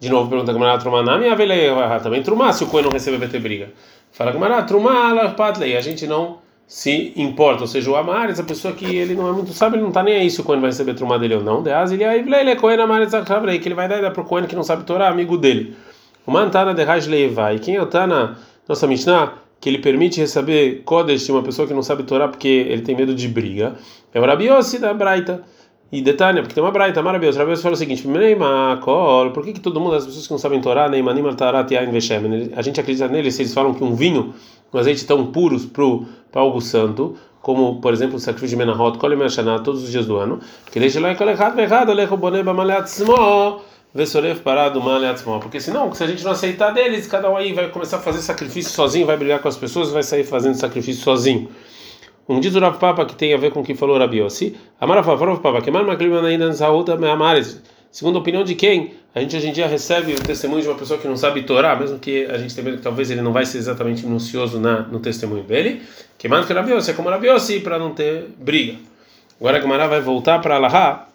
De 0.00 0.10
novo 0.10 0.28
pergunta 0.28 0.52
Gamara, 0.52 0.78
Trumanami, 0.78 1.28
a 1.28 2.00
também 2.00 2.22
Trumá, 2.22 2.52
se 2.52 2.64
o 2.64 2.66
Coen 2.66 2.84
não 2.84 2.90
receber, 2.90 3.16
vai 3.18 3.28
ter 3.28 3.38
briga. 3.38 3.70
Fala 4.10 4.32
Gamara, 4.32 4.62
Trumá, 4.64 5.30
Patley, 5.30 5.76
a 5.76 5.80
gente 5.80 6.04
não 6.04 6.38
se 6.66 7.12
importa, 7.14 7.60
ou 7.60 7.68
seja, 7.68 7.88
o 7.88 7.94
Amar, 7.94 8.28
essa 8.28 8.42
pessoa 8.42 8.74
que 8.74 8.96
ele 8.96 9.14
não 9.14 9.28
é 9.28 9.32
muito 9.32 9.52
sabe, 9.52 9.76
ele 9.76 9.82
não 9.82 9.90
está 9.90 10.02
nem 10.02 10.16
aí 10.16 10.28
se 10.28 10.40
o 10.40 10.44
Coen 10.44 10.58
vai 10.58 10.70
receber 10.70 10.94
Trumá 10.94 11.16
dele 11.16 11.36
ou 11.36 11.44
não. 11.44 11.62
Deaz, 11.62 11.92
ele 11.92 12.02
é 12.02 12.18
ele 12.18 12.50
é 12.50 12.56
Coen 12.56 12.80
Amar, 12.80 13.06
que 13.06 13.68
ele 13.68 13.74
vai 13.74 13.88
dar 13.88 14.10
para 14.10 14.20
o 14.20 14.24
Coen 14.24 14.46
que 14.46 14.56
não 14.56 14.64
sabe 14.64 14.82
Torá, 14.82 15.08
amigo 15.08 15.38
dele. 15.38 15.76
O 16.26 16.32
Mantana 16.32 16.74
de 16.74 16.82
Raj 16.82 17.06
Leivai, 17.06 17.60
quem 17.60 17.76
é 17.76 17.82
o 17.82 17.86
Tana, 17.86 18.36
nossa 18.68 18.84
Mishnah, 18.88 19.45
que 19.60 19.68
ele 19.68 19.78
permite 19.78 20.20
receber 20.20 20.82
Kodesh 20.84 21.24
de 21.24 21.32
uma 21.32 21.42
pessoa 21.42 21.66
que 21.66 21.74
não 21.74 21.82
sabe 21.82 22.02
Torá 22.02 22.28
porque 22.28 22.48
ele 22.48 22.82
tem 22.82 22.94
medo 22.94 23.14
de 23.14 23.28
briga, 23.28 23.74
é 24.12 24.20
o 24.20 24.24
Rabiossi 24.24 24.78
da 24.78 24.94
Braita. 24.94 25.42
E 25.92 26.02
detalhe, 26.02 26.40
porque 26.40 26.52
tem 26.52 26.64
uma 26.64 26.72
Braita 26.72 27.00
maravilhosa. 27.00 27.38
Rabiossi 27.38 27.62
fala 27.62 27.74
o 27.74 27.78
seguinte: 27.78 28.02
por 29.32 29.44
que, 29.44 29.52
que 29.52 29.60
todo 29.60 29.80
mundo, 29.80 29.94
as 29.94 30.04
pessoas 30.04 30.26
que 30.26 30.32
não 30.32 30.38
sabem 30.38 30.60
Torá, 30.60 30.88
Veshem, 31.92 32.50
a 32.56 32.62
gente 32.62 32.80
acredita 32.80 33.06
neles 33.06 33.36
se 33.36 33.42
eles 33.42 33.54
falam 33.54 33.72
que 33.72 33.84
um 33.84 33.94
vinho, 33.94 34.34
um 34.74 34.78
azeite 34.78 35.06
tão 35.06 35.26
puros 35.26 35.64
para 35.64 36.40
algo 36.40 36.60
santo, 36.60 37.14
como 37.40 37.80
por 37.80 37.92
exemplo 37.92 38.16
o 38.16 38.18
sacrifício 38.18 38.56
de 38.58 38.64
Menahot, 38.64 38.98
Kol 38.98 39.10
todos 39.62 39.84
os 39.84 39.90
dias 39.92 40.06
do 40.06 40.16
ano, 40.16 40.40
que 40.72 40.80
deixa 40.80 40.98
lá 40.98 41.12
e 41.12 41.14
colocado 41.14 41.56
errado, 41.60 41.90
Alecho 41.90 42.16
Boneba 42.16 42.52
Maleatzmo. 42.52 43.14
Vesoref 43.96 44.40
parado 44.40 44.80
porque 45.40 45.58
senão, 45.60 45.92
se 45.94 46.04
a 46.04 46.06
gente 46.06 46.22
não 46.22 46.32
aceitar 46.32 46.70
deles, 46.70 47.06
cada 47.06 47.30
um 47.30 47.36
aí 47.36 47.52
vai 47.52 47.68
começar 47.68 47.96
a 47.96 48.00
fazer 48.00 48.20
sacrifício 48.20 48.70
sozinho, 48.70 49.06
vai 49.06 49.16
brigar 49.16 49.40
com 49.40 49.48
as 49.48 49.56
pessoas, 49.56 49.90
vai 49.90 50.02
sair 50.02 50.24
fazendo 50.24 50.54
sacrifício 50.54 51.02
sozinho. 51.02 51.48
Um 52.28 52.38
diz 52.40 52.54
o 52.54 52.72
Papa 52.72 53.06
que 53.06 53.14
tem 53.14 53.32
a 53.32 53.36
ver 53.36 53.52
com 53.52 53.60
o 53.60 53.64
que 53.64 53.74
falou 53.74 53.98
Rabi 53.98 54.18
Yossi. 54.18 54.56
Ainda. 54.80 56.52
Segundo 57.90 58.16
a 58.16 58.20
opinião 58.20 58.44
de 58.44 58.54
quem? 58.54 58.92
A 59.14 59.20
gente 59.20 59.34
hoje 59.34 59.48
em 59.48 59.52
dia 59.52 59.66
recebe 59.66 60.12
o 60.12 60.20
testemunho 60.20 60.60
de 60.60 60.68
uma 60.68 60.76
pessoa 60.76 61.00
que 61.00 61.08
não 61.08 61.16
sabe 61.16 61.44
Torá, 61.44 61.74
mesmo 61.74 61.98
que 61.98 62.26
a 62.26 62.36
gente 62.36 62.54
tenha 62.54 62.66
medo 62.66 62.76
que 62.76 62.82
talvez 62.82 63.10
ele 63.10 63.22
não 63.22 63.32
vai 63.32 63.46
ser 63.46 63.56
exatamente 63.56 64.04
minucioso 64.04 64.60
na, 64.60 64.80
no 64.82 65.00
testemunho 65.00 65.44
dele. 65.44 65.80
Que 66.18 66.28
mais 66.28 66.44
que 66.44 66.52
Rabi 66.52 66.72
Yossi, 66.72 66.90
é 66.90 66.94
como 66.94 67.08
Rabi 67.08 67.28
Yossi, 67.28 67.60
para 67.60 67.78
não 67.78 67.94
ter 67.94 68.26
briga. 68.38 68.76
Agora 69.40 69.56
a 69.56 69.60
Gemara 69.60 69.86
vai 69.86 70.02
voltar 70.02 70.40
para 70.40 70.56
Allahá, 70.56 71.08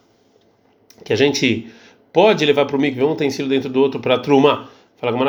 que 1.04 1.14
a 1.14 1.16
gente 1.16 1.72
pode 2.14 2.46
levar 2.46 2.66
para 2.66 2.76
o 2.76 2.80
mikve 2.80 3.04
um 3.04 3.12
utensílio 3.12 3.50
dentro 3.50 3.70
do 3.70 3.80
outro 3.82 4.00
para 4.00 4.18
truma. 4.20 4.70
Fala 4.98 5.14
com 5.14 5.24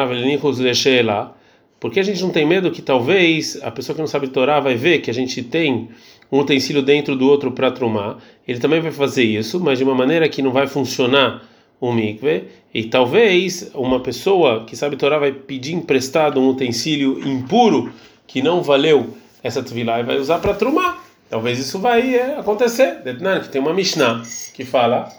lá. 1.04 1.34
Porque 1.80 1.98
a 1.98 2.02
gente 2.02 2.22
não 2.22 2.30
tem 2.30 2.46
medo 2.46 2.70
que 2.70 2.80
talvez 2.80 3.58
a 3.62 3.70
pessoa 3.70 3.94
que 3.94 4.00
não 4.00 4.06
sabe 4.06 4.28
Torá 4.28 4.60
vai 4.60 4.76
ver 4.76 5.00
que 5.00 5.10
a 5.10 5.14
gente 5.14 5.42
tem 5.42 5.88
um 6.30 6.38
utensílio 6.38 6.80
dentro 6.80 7.16
do 7.16 7.26
outro 7.28 7.50
para 7.50 7.70
trumar. 7.70 8.18
Ele 8.46 8.60
também 8.60 8.80
vai 8.80 8.92
fazer 8.92 9.24
isso, 9.24 9.58
mas 9.58 9.78
de 9.78 9.84
uma 9.84 9.94
maneira 9.94 10.28
que 10.28 10.40
não 10.40 10.52
vai 10.52 10.66
funcionar 10.66 11.42
o 11.80 11.92
mikve. 11.92 12.44
E 12.72 12.84
talvez 12.84 13.70
uma 13.74 13.98
pessoa 13.98 14.64
que 14.64 14.76
sabe 14.76 14.96
Torá 14.96 15.18
vai 15.18 15.32
pedir 15.32 15.74
emprestado 15.74 16.40
um 16.40 16.48
utensílio 16.50 17.18
impuro 17.28 17.92
que 18.26 18.40
não 18.40 18.62
valeu 18.62 19.16
essa 19.42 19.62
tvilá 19.62 19.98
e 19.98 20.04
vai 20.04 20.18
usar 20.18 20.38
para 20.38 20.54
trumar. 20.54 21.02
Talvez 21.28 21.58
isso 21.58 21.78
vai 21.78 22.14
é, 22.14 22.38
acontecer. 22.38 23.02
Tem 23.50 23.60
uma 23.60 23.74
Mishnah 23.74 24.22
que 24.54 24.64
fala 24.64 25.12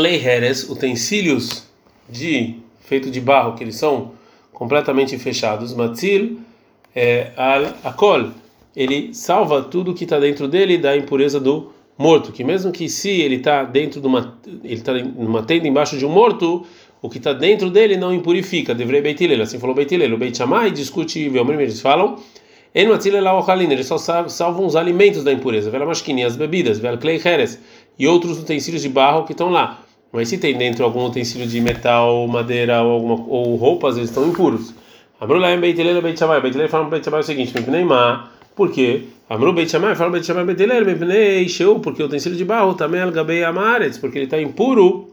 clay 0.00 0.16
heres, 0.16 0.68
utensílios 0.68 1.64
de 2.08 2.54
feito 2.80 3.10
de 3.10 3.20
barro 3.20 3.54
que 3.54 3.62
eles 3.62 3.76
são 3.76 4.12
completamente 4.50 5.18
fechados, 5.18 5.74
matzil 5.74 6.40
é, 6.96 7.32
al 7.36 7.66
akol, 7.84 8.30
ele 8.74 9.12
salva 9.12 9.62
tudo 9.62 9.92
que 9.92 10.04
está 10.04 10.18
dentro 10.18 10.48
dele 10.48 10.78
da 10.78 10.96
impureza 10.96 11.38
do 11.38 11.70
morto, 11.98 12.32
que 12.32 12.42
mesmo 12.42 12.72
que 12.72 12.88
se 12.88 13.10
ele 13.10 13.36
está 13.36 13.62
dentro 13.62 14.00
de 14.00 14.06
uma 14.06 14.38
ele 14.64 14.74
está 14.74 14.94
numa 14.94 15.42
tenda 15.42 15.68
embaixo 15.68 15.98
de 15.98 16.06
um 16.06 16.10
morto, 16.10 16.64
o 17.02 17.10
que 17.10 17.18
está 17.18 17.34
dentro 17.34 17.70
dele 17.70 17.96
não 17.96 18.12
impurifica. 18.12 18.74
Deveria 18.74 19.02
beitilel, 19.02 19.42
assim 19.42 19.58
falou 19.58 19.74
beitilel. 19.74 20.16
Beit 20.16 20.36
chamai 20.36 20.70
discute, 20.70 21.20
eles 21.20 21.80
falam 21.80 22.18
eles 22.74 23.86
só 23.86 23.98
salvam 23.98 24.64
os 24.64 24.76
alimentos 24.76 25.24
da 25.24 25.32
impureza, 25.32 25.70
vela 25.70 25.84
mashkini, 25.84 26.22
as 26.22 26.36
bebidas, 26.36 26.78
vela 26.78 26.96
clay 26.96 27.20
heres 27.22 27.58
e 27.98 28.06
outros 28.06 28.38
utensílios 28.38 28.82
de 28.82 28.88
barro 28.88 29.24
que 29.24 29.32
estão 29.32 29.50
lá. 29.50 29.84
Mas 30.12 30.28
se 30.28 30.38
tem 30.38 30.56
dentro 30.56 30.84
algum 30.84 31.06
utensílio 31.06 31.46
de 31.46 31.60
metal, 31.60 32.26
madeira 32.26 32.82
ou, 32.82 32.92
alguma, 32.92 33.14
ou 33.28 33.56
roupas, 33.56 33.96
eles 33.96 34.10
estão 34.10 34.26
impuros. 34.26 34.74
Amrulaim 35.20 35.60
Beitilel 35.60 36.00
Beit 36.02 36.18
Shammai. 36.18 36.40
Beitilel 36.40 36.68
fala 36.68 36.84
no 36.84 36.90
Beit 36.90 37.04
Shammai 37.04 37.20
o 37.20 37.24
seguinte: 37.24 37.54
Mipneimá. 37.54 38.30
Por 38.56 38.72
quê? 38.72 39.02
Amru 39.28 39.52
Beit 39.52 39.70
Shammai 39.70 39.94
fala 39.94 40.10
Beit 40.10 40.26
Shammai 40.26 40.44
Beitilel 40.44 40.84
Mipnei 40.84 41.48
Sheu. 41.48 41.78
Porque 41.78 42.02
o 42.02 42.06
utensílio 42.06 42.36
de 42.36 42.44
barro 42.44 42.74
também 42.74 43.00
é 43.00 43.10
Gabei 43.10 43.44
Amaretz. 43.44 43.98
Porque 43.98 44.18
ele 44.18 44.24
está 44.24 44.40
impuro. 44.40 45.10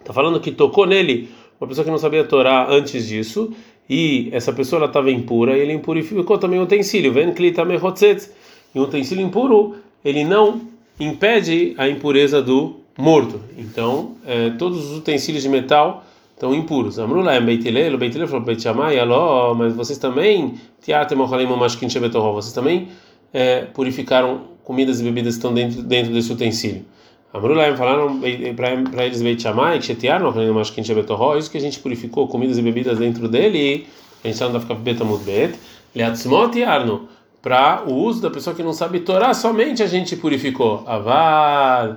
Está 0.00 0.12
falando 0.12 0.40
que 0.40 0.50
tocou 0.50 0.84
nele 0.84 1.30
uma 1.60 1.68
pessoa 1.68 1.84
que 1.84 1.90
não 1.90 1.98
sabia 1.98 2.24
Torá 2.24 2.66
antes 2.68 3.06
disso. 3.06 3.52
E 3.88 4.28
essa 4.32 4.52
pessoa 4.52 4.84
estava 4.84 5.10
impura 5.10 5.56
e 5.56 5.60
ele 5.60 5.72
impurificou 5.72 6.36
também 6.36 6.58
o 6.58 6.64
utensílio. 6.64 7.12
Ven 7.12 7.32
Klitame 7.32 7.76
Hotzetz. 7.76 8.32
E 8.74 8.78
o 8.78 8.82
utensílio 8.82 9.24
impuro, 9.24 9.76
ele 10.04 10.24
não 10.24 10.60
impede 10.98 11.74
a 11.78 11.88
impureza 11.88 12.42
do 12.42 12.79
morto. 13.00 13.40
Então, 13.56 14.12
é, 14.26 14.50
todos 14.50 14.90
os 14.90 14.98
utensílios 14.98 15.42
de 15.42 15.48
metal 15.48 16.04
estão 16.34 16.54
impuros. 16.54 16.98
Amrula 16.98 17.34
é 17.34 17.40
beitilelo, 17.40 17.98
beitilelo 17.98 18.28
falou 18.28 18.44
beit 18.44 18.66
aló, 18.66 19.54
mas 19.54 19.74
vocês 19.74 19.98
também, 19.98 20.54
tiatem 20.82 21.16
mochalim 21.16 21.46
mashkin 21.46 21.88
shebetorro, 21.88 22.32
vocês 22.32 22.52
também 22.52 22.88
é, 23.32 23.62
purificaram 23.62 24.42
comidas 24.64 25.00
e 25.00 25.04
bebidas 25.04 25.34
que 25.34 25.38
estão 25.38 25.52
dentro, 25.52 25.82
dentro 25.82 26.12
desse 26.12 26.32
utensílio. 26.32 26.84
Amrulaim 27.32 27.76
falaram 27.76 28.20
para 28.56 29.06
eles 29.06 29.22
beit 29.22 29.42
chamai, 29.42 29.78
que 29.78 29.86
shetiar 29.86 30.22
mochalim 30.22 30.50
mashkin 30.50 30.82
shebetorro, 30.82 31.36
isso 31.36 31.50
que 31.50 31.58
a 31.58 31.60
gente 31.60 31.78
purificou 31.78 32.26
comidas 32.28 32.58
e 32.58 32.62
bebidas 32.62 32.98
dentro 32.98 33.28
dele, 33.28 33.86
a 34.24 34.26
gente 34.26 34.34
está 34.34 34.48
no 34.48 34.60
ficar 34.60 34.74
betamud 34.74 35.22
bet, 35.24 35.54
leatzmot 35.94 36.62
arno 36.62 37.08
para 37.42 37.84
o 37.86 37.94
uso 37.94 38.20
da 38.20 38.30
pessoa 38.30 38.54
que 38.54 38.62
não 38.62 38.72
sabe 38.72 39.00
Torá, 39.00 39.32
somente 39.32 39.82
a 39.82 39.86
gente 39.86 40.14
purificou. 40.16 40.84
Aval, 40.86 41.96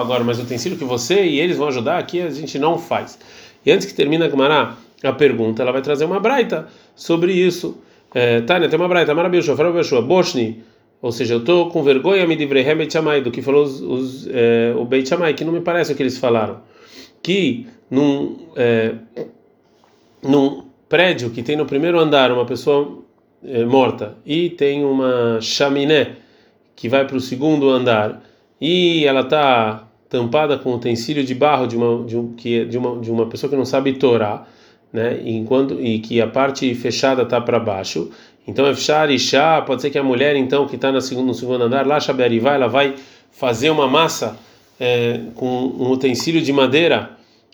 Agora, 0.00 0.24
mas 0.24 0.38
o 0.38 0.42
utensílio 0.42 0.78
que 0.78 0.84
você 0.84 1.24
e 1.24 1.40
eles 1.40 1.56
vão 1.56 1.68
ajudar 1.68 1.98
aqui 1.98 2.20
a 2.20 2.30
gente 2.30 2.58
não 2.58 2.78
faz. 2.78 3.18
E 3.64 3.70
antes 3.70 3.86
que 3.86 3.94
termine 3.94 4.24
a 4.24 4.28
Gemara, 4.28 4.74
a 5.02 5.12
pergunta, 5.12 5.62
ela 5.62 5.72
vai 5.72 5.82
trazer 5.82 6.04
uma 6.04 6.18
braita 6.18 6.68
sobre 6.96 7.32
isso. 7.32 7.78
É, 8.14 8.40
Tânia, 8.40 8.68
tem 8.68 8.78
uma 8.78 8.88
braita, 8.88 9.14
Marabilshua, 9.14 9.56
Farabishua, 9.56 10.00
Boshni, 10.00 10.62
ou 11.02 11.12
seja, 11.12 11.34
eu 11.34 11.40
estou 11.40 11.68
com 11.70 11.82
vergonha 11.82 12.26
me 12.26 12.34
Shammai, 12.90 13.20
do 13.20 13.30
que 13.30 13.42
falou 13.42 13.62
os, 13.62 13.80
os, 13.82 14.26
é, 14.28 14.72
o 14.74 14.86
Beit 14.86 15.06
Shammai, 15.06 15.34
que 15.34 15.44
não 15.44 15.52
me 15.52 15.60
parece 15.60 15.92
o 15.92 15.94
que 15.96 16.02
eles 16.02 16.16
falaram. 16.16 16.62
Que 17.22 17.66
num, 17.90 18.38
é, 18.56 18.94
num 20.22 20.63
prédio 20.88 21.30
que 21.30 21.42
tem 21.42 21.56
no 21.56 21.66
primeiro 21.66 21.98
andar 21.98 22.30
uma 22.32 22.44
pessoa 22.44 23.02
é, 23.44 23.64
morta 23.64 24.16
e 24.24 24.50
tem 24.50 24.84
uma 24.84 25.38
chaminé 25.40 26.16
que 26.76 26.88
vai 26.88 27.06
para 27.06 27.16
o 27.16 27.20
segundo 27.20 27.68
andar 27.70 28.22
e 28.60 29.04
ela 29.04 29.20
está 29.20 29.86
tampada 30.08 30.56
com 30.58 30.72
utensílio 30.74 31.24
de 31.24 31.34
barro 31.34 31.66
de 31.66 31.76
uma 31.76 32.04
de, 32.04 32.16
um, 32.16 32.32
que 32.34 32.60
é 32.60 32.64
de 32.64 32.78
uma 32.78 33.00
de 33.00 33.10
uma 33.10 33.26
pessoa 33.26 33.50
que 33.50 33.56
não 33.56 33.64
sabe 33.64 33.94
torar, 33.94 34.48
né? 34.92 35.20
Enquanto 35.24 35.80
e 35.80 35.98
que 35.98 36.20
a 36.20 36.26
parte 36.26 36.74
fechada 36.74 37.22
está 37.22 37.40
para 37.40 37.58
baixo. 37.58 38.10
Então 38.46 38.66
é 38.66 38.74
fechar 38.74 39.10
e 39.10 39.18
chá, 39.18 39.62
pode 39.62 39.82
ser 39.82 39.90
que 39.90 39.98
a 39.98 40.02
mulher 40.02 40.36
então 40.36 40.66
que 40.66 40.76
está 40.76 40.92
no 40.92 41.00
segundo 41.00 41.62
andar 41.62 41.86
lá 41.86 41.98
vai 41.98 42.54
ela 42.54 42.68
vai 42.68 42.94
fazer 43.32 43.70
uma 43.70 43.88
massa 43.88 44.36
é, 44.78 45.20
com 45.34 45.46
um 45.46 45.90
utensílio 45.90 46.40
de 46.42 46.52
madeira 46.52 47.10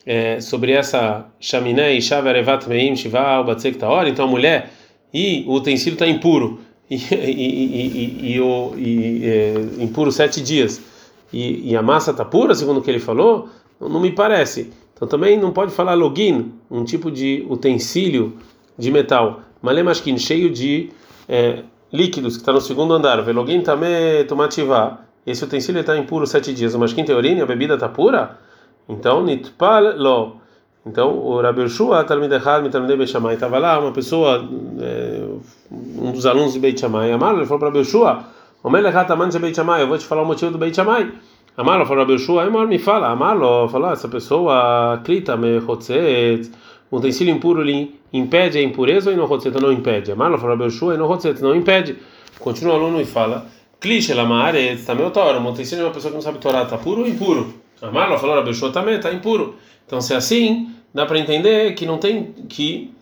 é, 0.06 0.40
sobre 0.40 0.72
essa 0.72 1.26
chaminé 1.38 1.94
e 1.94 2.02
chá 2.02 2.20
verevat 2.20 2.66
meim 2.68 2.96
shiva 2.96 3.42
batzek 3.42 3.78
taor. 3.78 4.06
Então 4.06 4.24
a 4.24 4.28
mulher 4.28 4.70
e 5.12 5.44
o 5.46 5.54
utensílio 5.54 5.94
está 5.94 6.06
impuro 6.06 6.60
e, 6.90 6.96
e, 6.96 8.34
e, 8.34 8.38
e 8.38 9.24
é, 9.24 9.82
impuro 9.82 10.10
sete 10.10 10.40
dias 10.40 10.80
e, 11.32 11.76
a 11.76 11.82
massa 11.82 12.10
está 12.10 12.24
pura, 12.24 12.54
segundo 12.54 12.78
o 12.78 12.82
que 12.82 12.90
ele 12.90 12.98
falou, 12.98 13.48
não, 13.80 14.00
me 14.00 14.10
parece. 14.10 14.72
Então 14.94 15.06
também 15.06 15.38
não 15.38 15.52
pode 15.52 15.72
falar 15.72 15.94
login, 15.94 16.52
um 16.70 16.84
tipo 16.84 17.10
de 17.10 17.46
utensílio 17.48 18.36
de 18.76 18.90
metal, 18.90 19.42
malemashkin, 19.62 20.18
cheio 20.18 20.50
de 20.50 20.90
é, 21.28 21.62
líquidos, 21.92 22.36
que 22.36 22.42
está 22.42 22.52
no 22.52 22.60
segundo 22.60 22.92
andar. 22.92 23.22
Velogin 23.22 23.62
também 23.62 24.24
tomativá. 24.26 25.04
Esse 25.26 25.44
utensílio 25.44 25.80
está 25.80 25.96
impuro 25.96 26.26
sete 26.26 26.52
dias. 26.52 26.74
O 26.74 26.78
mashkin 26.78 27.04
teorine, 27.04 27.40
a 27.40 27.46
bebida 27.46 27.74
está 27.74 27.88
pura? 27.88 28.38
Então, 28.90 29.22
nitpal 29.22 29.96
lo. 29.96 30.40
Então, 30.84 31.10
o 31.10 31.40
Rabi 31.40 31.62
Yoshua, 31.62 32.04
Talmid 32.04 32.32
Echad, 32.32 32.68
Talmidei 32.70 32.96
Beit 32.96 33.10
Shammai, 33.10 33.34
estava 33.34 33.58
lá, 33.58 33.78
uma 33.78 33.92
pessoa, 33.92 34.48
é, 34.80 35.24
um 35.70 36.10
dos 36.10 36.24
alunos 36.24 36.54
de 36.54 36.58
Beit 36.58 36.80
Shammai, 36.80 37.12
Amar, 37.12 37.34
ele 37.34 37.44
falou 37.44 37.58
para 37.58 37.68
Rabi 37.68 37.80
Yoshua, 37.80 38.24
Omer 38.64 38.82
Lechat 38.82 39.12
Aman 39.12 39.28
de 39.28 39.38
Beit 39.38 39.54
Shammai, 39.54 39.82
eu 39.82 39.88
vou 39.88 39.98
te 39.98 40.06
falar 40.06 40.22
o 40.22 40.26
motivo 40.26 40.50
do 40.50 40.58
Beit 40.58 40.74
Shammai. 40.74 41.12
Amar, 41.56 41.86
falou 41.86 41.98
Rabi 41.98 42.14
Yoshua, 42.14 42.44
Amar, 42.44 42.66
me 42.66 42.78
fala, 42.78 43.10
Amar, 43.10 43.36
falou, 43.68 43.92
essa 43.92 44.08
pessoa, 44.08 44.98
Krita, 45.04 45.36
me 45.36 45.58
Hotzet, 45.58 46.50
o 46.90 46.96
utensílio 46.96 47.34
impuro, 47.34 47.60
ele 47.60 48.00
impede 48.10 48.58
a 48.58 48.62
impureza 48.62 49.10
ou 49.10 49.16
não 49.16 49.30
Hotzet, 49.30 49.60
não 49.60 49.70
impede? 49.70 50.10
Amar, 50.12 50.30
falou 50.38 50.56
Rabi 50.56 50.64
Yoshua, 50.64 50.96
Hotzet, 51.04 51.42
não 51.42 51.54
impede. 51.54 51.98
Continua 52.38 52.72
o 52.72 52.76
aluno 52.78 53.00
e 53.02 53.04
fala, 53.04 53.46
Klish, 53.78 54.08
está 54.08 54.94
meu 54.94 55.10
Torah, 55.10 55.38
um 55.38 55.50
utensílio 55.50 55.84
de 55.84 55.88
uma 55.88 55.94
pessoa 55.94 56.10
que 56.10 56.16
não 56.16 56.22
sabe 56.22 56.38
Torah, 56.38 56.62
está 56.62 56.78
puro 56.78 57.02
ou 57.02 57.06
impuro? 57.06 57.59
Amar, 57.82 58.18
falou 58.18 58.36
Rabi 58.36 58.50
Yoshua 58.50 58.72
também, 58.72 58.96
está 58.96 59.12
impuro. 59.12 59.56
Então, 59.86 60.00
se 60.00 60.12
é 60.12 60.16
assim, 60.16 60.70
dá 60.92 61.06
para 61.06 61.18
entender 61.18 61.74
que 61.74 61.86
não 61.86 61.98
tem 61.98 62.32
que 62.48 62.92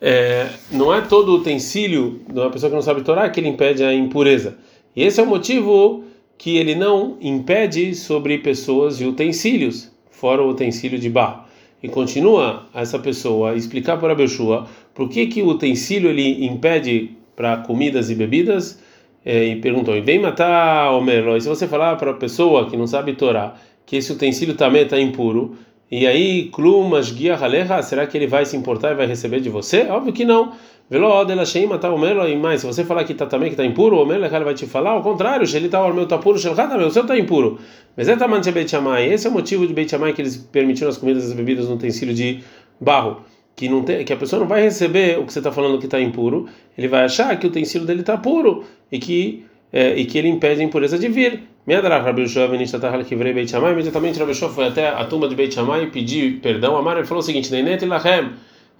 é, 0.00 0.48
não 0.70 0.94
é 0.94 1.02
todo 1.02 1.34
utensílio 1.34 2.22
de 2.26 2.38
uma 2.38 2.50
pessoa 2.50 2.70
que 2.70 2.76
não 2.76 2.82
sabe 2.82 3.02
Torá 3.02 3.28
que 3.28 3.38
ele 3.38 3.48
impede 3.48 3.84
a 3.84 3.92
impureza. 3.92 4.56
E 4.96 5.02
esse 5.02 5.20
é 5.20 5.22
o 5.22 5.26
motivo 5.26 6.04
que 6.38 6.56
ele 6.56 6.74
não 6.74 7.18
impede 7.20 7.94
sobre 7.94 8.38
pessoas 8.38 9.00
e 9.00 9.04
utensílios. 9.04 9.90
fora 10.10 10.42
o 10.42 10.50
utensílio 10.50 10.98
de 10.98 11.08
barro. 11.08 11.44
E 11.82 11.88
continua 11.88 12.66
essa 12.74 12.98
pessoa 12.98 13.52
a 13.52 13.54
explicar 13.54 13.98
para 13.98 14.12
a 14.12 14.14
Beshua 14.14 14.66
por 14.94 15.08
que, 15.08 15.26
que 15.26 15.40
o 15.40 15.48
utensílio 15.48 16.10
ele 16.10 16.44
impede 16.44 17.12
para 17.34 17.56
comidas 17.58 18.10
e 18.10 18.14
bebidas. 18.14 18.78
É, 19.24 19.44
e 19.44 19.56
perguntou: 19.56 19.96
e 19.96 20.00
vem 20.00 20.18
matar 20.18 20.92
o 20.92 21.00
Merlo. 21.00 21.36
E 21.36 21.40
se 21.40 21.48
você 21.48 21.66
falar 21.66 21.96
para 21.96 22.12
a 22.12 22.14
pessoa 22.14 22.68
que 22.68 22.76
não 22.76 22.86
sabe 22.86 23.14
Torá 23.14 23.54
que 23.84 23.96
esse 23.96 24.12
utensílio 24.12 24.54
também 24.54 24.82
está 24.82 25.00
impuro, 25.00 25.56
e 25.90 26.06
aí, 26.06 26.48
Klumas 26.52 27.10
guia 27.10 27.34
Haleha, 27.34 27.82
será 27.82 28.06
que 28.06 28.16
ele 28.16 28.28
vai 28.28 28.46
se 28.46 28.56
importar 28.56 28.92
e 28.92 28.94
vai 28.94 29.06
receber 29.06 29.40
de 29.40 29.48
você? 29.48 29.88
Óbvio 29.88 30.12
que 30.12 30.24
não. 30.24 30.52
Velo 30.88 31.24
dela 31.24 31.44
sheima 31.44 31.78
tá 31.78 31.92
o 31.92 31.98
melo 31.98 32.28
e 32.28 32.36
mais, 32.36 32.60
se 32.60 32.66
você 32.66 32.84
falar 32.84 33.04
que 33.04 33.14
tá 33.14 33.24
também 33.24 33.50
que 33.50 33.56
tá 33.56 33.64
impuro, 33.64 34.00
o 34.00 34.06
melo 34.06 34.28
vai 34.28 34.54
te 34.54 34.66
falar 34.66 34.90
ao 34.90 35.02
contrário, 35.02 35.46
se 35.46 35.56
ele 35.56 35.68
tá 35.68 35.84
o 35.84 35.94
meu 35.94 36.06
tá 36.06 36.18
puro, 36.18 36.36
o 36.36 36.90
seu 36.90 37.06
tá 37.06 37.16
impuro. 37.16 37.60
Mas 37.96 38.08
é 38.08 38.16
tamanho 38.16 38.42
Beit 38.52 38.68
Shammai, 38.68 39.12
esse 39.12 39.26
é 39.26 39.30
o 39.30 39.32
motivo 39.32 39.64
de 39.66 39.72
Beit 39.72 39.96
que 40.14 40.22
eles 40.22 40.36
permitiram 40.36 40.88
as 40.88 40.96
comidas 40.96 41.24
e 41.24 41.26
as 41.28 41.32
bebidas 41.32 41.68
no 41.68 41.76
utensílio 41.76 42.12
de 42.12 42.40
barro, 42.80 43.18
que 43.60 43.68
não 43.68 43.82
tem, 43.82 44.02
que 44.06 44.12
a 44.12 44.16
pessoa 44.16 44.40
não 44.40 44.48
vai 44.48 44.62
receber 44.62 45.18
o 45.18 45.26
que 45.26 45.34
você 45.34 45.40
está 45.40 45.52
falando 45.52 45.78
que 45.78 45.84
está 45.84 46.00
impuro, 46.00 46.48
ele 46.78 46.88
vai 46.88 47.04
achar 47.04 47.38
que 47.38 47.46
o 47.46 47.50
utensílio 47.50 47.86
dele 47.86 48.00
está 48.00 48.16
puro 48.16 48.64
e 48.90 48.98
que 48.98 49.44
é, 49.70 49.94
e 49.96 50.06
que 50.06 50.16
ele 50.16 50.28
impede 50.28 50.62
a 50.62 50.64
impureza 50.64 50.98
de 50.98 51.08
vir. 51.08 51.42
Imediatamente 51.66 54.18
Rabi 54.18 54.34
foi 54.34 54.66
até 54.66 54.88
a 54.88 55.04
tumba 55.04 55.28
de 55.28 55.34
Beit 55.34 55.54
Shammai 55.54 55.84
e 55.84 55.88
pediu 55.88 56.40
perdão. 56.40 56.74
Amar 56.74 56.96
ele 56.96 57.06
falou 57.06 57.22
o 57.22 57.24
seguinte: 57.24 57.50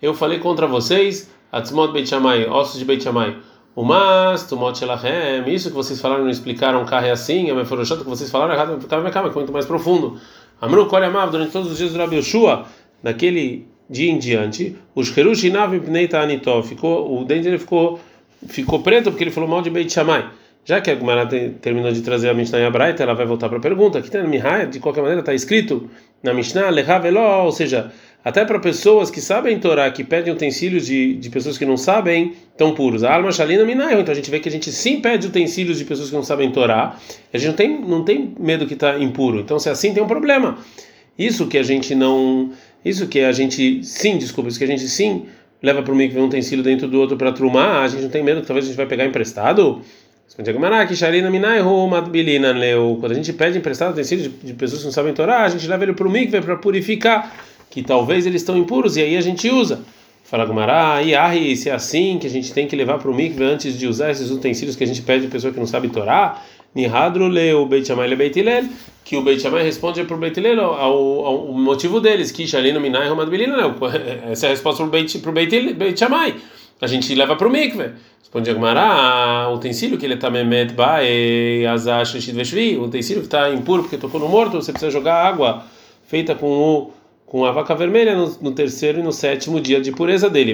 eu 0.00 0.14
falei 0.14 0.38
contra 0.38 0.66
vocês 0.66 1.30
Atzmot 1.52 1.92
Beit 1.92 2.08
Shammai, 2.08 2.48
ossos 2.48 2.78
de 2.78 2.86
Beit 2.86 3.02
Shammai. 3.02 3.36
O 3.76 3.84
mas, 3.84 4.48
Tumot 4.48 4.76
Shelachem, 4.76 5.46
isso 5.54 5.68
que 5.68 5.76
vocês 5.76 6.00
falaram 6.00 6.24
não 6.24 6.30
explicaram 6.30 6.84
carro 6.86 7.06
é 7.06 7.10
assim, 7.10 7.50
a 7.50 7.64
que 7.64 8.04
vocês 8.04 8.30
falaram 8.30 8.54
errado, 8.54 8.78
estava 8.78 9.02
minha 9.02 9.12
cama, 9.12 9.30
muito 9.30 9.52
mais 9.52 9.66
profundo. 9.66 10.18
Amru 10.60 10.86
Koremav, 10.86 11.30
durante 11.30 11.52
todos 11.52 11.70
os 11.70 11.78
dias 11.78 11.92
do 11.92 11.98
Rabi 11.98 12.16
Yoshua, 12.16 12.66
naquele 13.02 13.69
dia 13.90 14.10
em 14.10 14.18
diante, 14.18 14.76
os 14.94 15.16
Herushinav 15.16 15.78
Pneita 15.80 16.20
Anitov, 16.20 16.68
ficou, 16.68 17.20
o 17.20 17.24
dente 17.24 17.58
ficou, 17.58 17.98
ficou 18.46 18.80
preto 18.80 19.10
porque 19.10 19.24
ele 19.24 19.32
falou 19.32 19.50
mal 19.50 19.60
de 19.60 19.68
Beit 19.68 19.92
Shammai. 19.92 20.30
Já 20.64 20.80
que 20.80 20.90
a 20.90 20.94
Gumara 20.94 21.26
terminou 21.60 21.90
de 21.90 22.02
trazer 22.02 22.28
a 22.28 22.34
Mishnah 22.34 22.58
Yabraita, 22.58 23.02
ela 23.02 23.14
vai 23.14 23.26
voltar 23.26 23.48
para 23.48 23.58
a 23.58 23.60
pergunta. 23.60 23.98
Aqui 23.98 24.10
tem 24.10 24.22
na 24.22 24.28
Mihaya, 24.28 24.66
de 24.66 24.78
qualquer 24.78 25.00
maneira, 25.00 25.20
está 25.20 25.34
escrito 25.34 25.90
na 26.22 26.34
Mishnah, 26.34 26.68
Lehaveló, 26.68 27.44
ou 27.46 27.50
seja, 27.50 27.90
até 28.22 28.44
para 28.44 28.58
pessoas 28.58 29.10
que 29.10 29.20
sabem 29.20 29.58
Torá, 29.58 29.90
que 29.90 30.04
pedem 30.04 30.32
utensílios 30.32 30.86
de, 30.86 31.14
de 31.14 31.30
pessoas 31.30 31.56
que 31.56 31.64
não 31.64 31.78
sabem, 31.78 32.34
tão 32.56 32.74
puros. 32.74 33.02
A 33.02 33.14
alma 33.14 33.32
shalina 33.32 33.64
minayo. 33.64 34.00
Então 34.00 34.12
a 34.12 34.14
gente 34.14 34.30
vê 34.30 34.38
que 34.38 34.48
a 34.48 34.52
gente 34.52 34.70
sim 34.70 35.00
pede 35.00 35.26
utensílios 35.26 35.78
de 35.78 35.84
pessoas 35.86 36.10
que 36.10 36.14
não 36.14 36.22
sabem 36.22 36.52
Torá. 36.52 36.96
A 37.32 37.38
gente 37.38 37.48
não 37.48 37.56
tem, 37.56 37.80
não 37.80 38.04
tem 38.04 38.34
medo 38.38 38.66
que 38.66 38.74
está 38.74 38.98
impuro. 38.98 39.40
Então 39.40 39.58
se 39.58 39.70
é 39.70 39.72
assim 39.72 39.94
tem 39.94 40.02
um 40.02 40.06
problema. 40.06 40.58
Isso 41.18 41.46
que 41.46 41.56
a 41.56 41.62
gente 41.62 41.94
não, 41.94 42.50
isso 42.84 43.06
que 43.06 43.20
a 43.20 43.32
gente 43.32 43.84
sim, 43.84 44.18
desculpa, 44.18 44.48
isso 44.48 44.58
que 44.58 44.64
a 44.64 44.68
gente 44.68 44.88
sim 44.88 45.26
leva 45.62 45.82
para 45.82 45.92
o 45.92 45.96
mikve 45.96 46.18
um 46.18 46.26
utensílio 46.26 46.64
dentro 46.64 46.88
do 46.88 46.98
outro 46.98 47.16
para 47.16 47.32
trumar, 47.32 47.82
a 47.82 47.88
gente 47.88 48.02
não 48.02 48.10
tem 48.10 48.22
medo 48.22 48.42
talvez 48.42 48.64
a 48.64 48.68
gente 48.68 48.76
vai 48.76 48.86
pegar 48.86 49.04
emprestado. 49.04 49.82
Quando 53.00 53.12
a 53.12 53.14
gente 53.14 53.32
pede 53.32 53.58
emprestado 53.58 53.92
utensílios 53.92 54.28
de, 54.28 54.46
de 54.46 54.54
pessoas 54.54 54.80
que 54.80 54.86
não 54.86 54.92
sabem 54.92 55.12
Torá, 55.12 55.42
a 55.42 55.48
gente 55.48 55.66
leva 55.66 55.82
ele 55.82 55.92
para 55.92 56.06
o 56.06 56.10
mikve 56.10 56.40
para 56.40 56.56
purificar 56.56 57.34
que 57.68 57.82
talvez 57.82 58.26
eles 58.26 58.40
estão 58.40 58.56
impuros 58.56 58.96
e 58.96 59.02
aí 59.02 59.16
a 59.16 59.20
gente 59.20 59.50
usa. 59.50 59.80
Fala 60.24 60.44
Gumará, 60.44 61.02
e 61.02 61.14
aí, 61.14 61.56
se 61.56 61.68
é 61.68 61.72
assim 61.72 62.16
que 62.20 62.26
a 62.26 62.30
gente 62.30 62.52
tem 62.52 62.68
que 62.68 62.76
levar 62.76 62.98
para 62.98 63.10
o 63.10 63.14
mikve 63.14 63.42
antes 63.42 63.76
de 63.76 63.88
usar 63.88 64.12
esses 64.12 64.30
utensílios 64.30 64.76
que 64.76 64.84
a 64.84 64.86
gente 64.86 65.02
pede 65.02 65.26
a 65.26 65.28
pessoa 65.28 65.52
que 65.52 65.58
não 65.58 65.66
sabe 65.66 65.88
Torá, 65.88 66.40
Nihadro 66.74 67.26
leu 67.26 67.66
Beit 67.66 67.86
Shammai 67.86 68.08
le 68.08 68.16
Beit 68.16 68.34
que 69.04 69.16
o 69.16 69.22
Beit 69.22 69.40
Shammai 69.40 69.62
responde 69.64 70.04
para 70.04 70.16
o 70.16 70.18
Beit 70.18 70.38
Hillel 70.38 70.60
ao, 70.60 71.26
ao, 71.26 71.48
motivo 71.52 72.00
deles, 72.00 72.30
que 72.30 72.46
Shalino 72.46 72.80
Minai 72.80 73.08
Romad 73.08 73.28
Belina, 73.28 73.56
essa 74.30 74.46
é 74.46 74.48
a 74.48 74.52
resposta 74.52 74.82
para 74.82 74.88
o 74.88 74.90
Beit, 74.90 75.18
pro 75.18 75.32
Beit, 75.32 75.72
Beit 75.74 75.98
Shammai. 75.98 76.34
A 76.80 76.86
gente 76.86 77.14
leva 77.14 77.36
para 77.36 77.46
o 77.46 77.50
mikve. 77.50 77.90
Responde 78.20 78.50
Agmará, 78.50 79.48
o 79.50 79.54
utensílio 79.54 79.98
que 79.98 80.06
ele 80.06 80.14
está 80.14 80.30
memet 80.30 80.72
bae 80.72 81.66
azash 81.66 82.20
shid 82.20 82.76
o 82.76 82.84
utensílio 82.84 83.22
que 83.22 83.26
está 83.26 83.50
impuro 83.50 83.82
porque 83.82 83.96
tocou 83.96 84.20
no 84.20 84.28
morto, 84.28 84.62
você 84.62 84.70
precisa 84.70 84.90
jogar 84.90 85.26
água 85.26 85.64
feita 86.06 86.34
com 86.36 86.46
o 86.46 86.92
com 87.26 87.44
a 87.44 87.52
vaca 87.52 87.76
vermelha 87.76 88.16
no, 88.16 88.36
no, 88.40 88.50
terceiro 88.50 88.98
e 88.98 89.02
no 89.04 89.12
sétimo 89.12 89.60
dia 89.60 89.80
de 89.80 89.92
pureza 89.92 90.28
dele. 90.28 90.52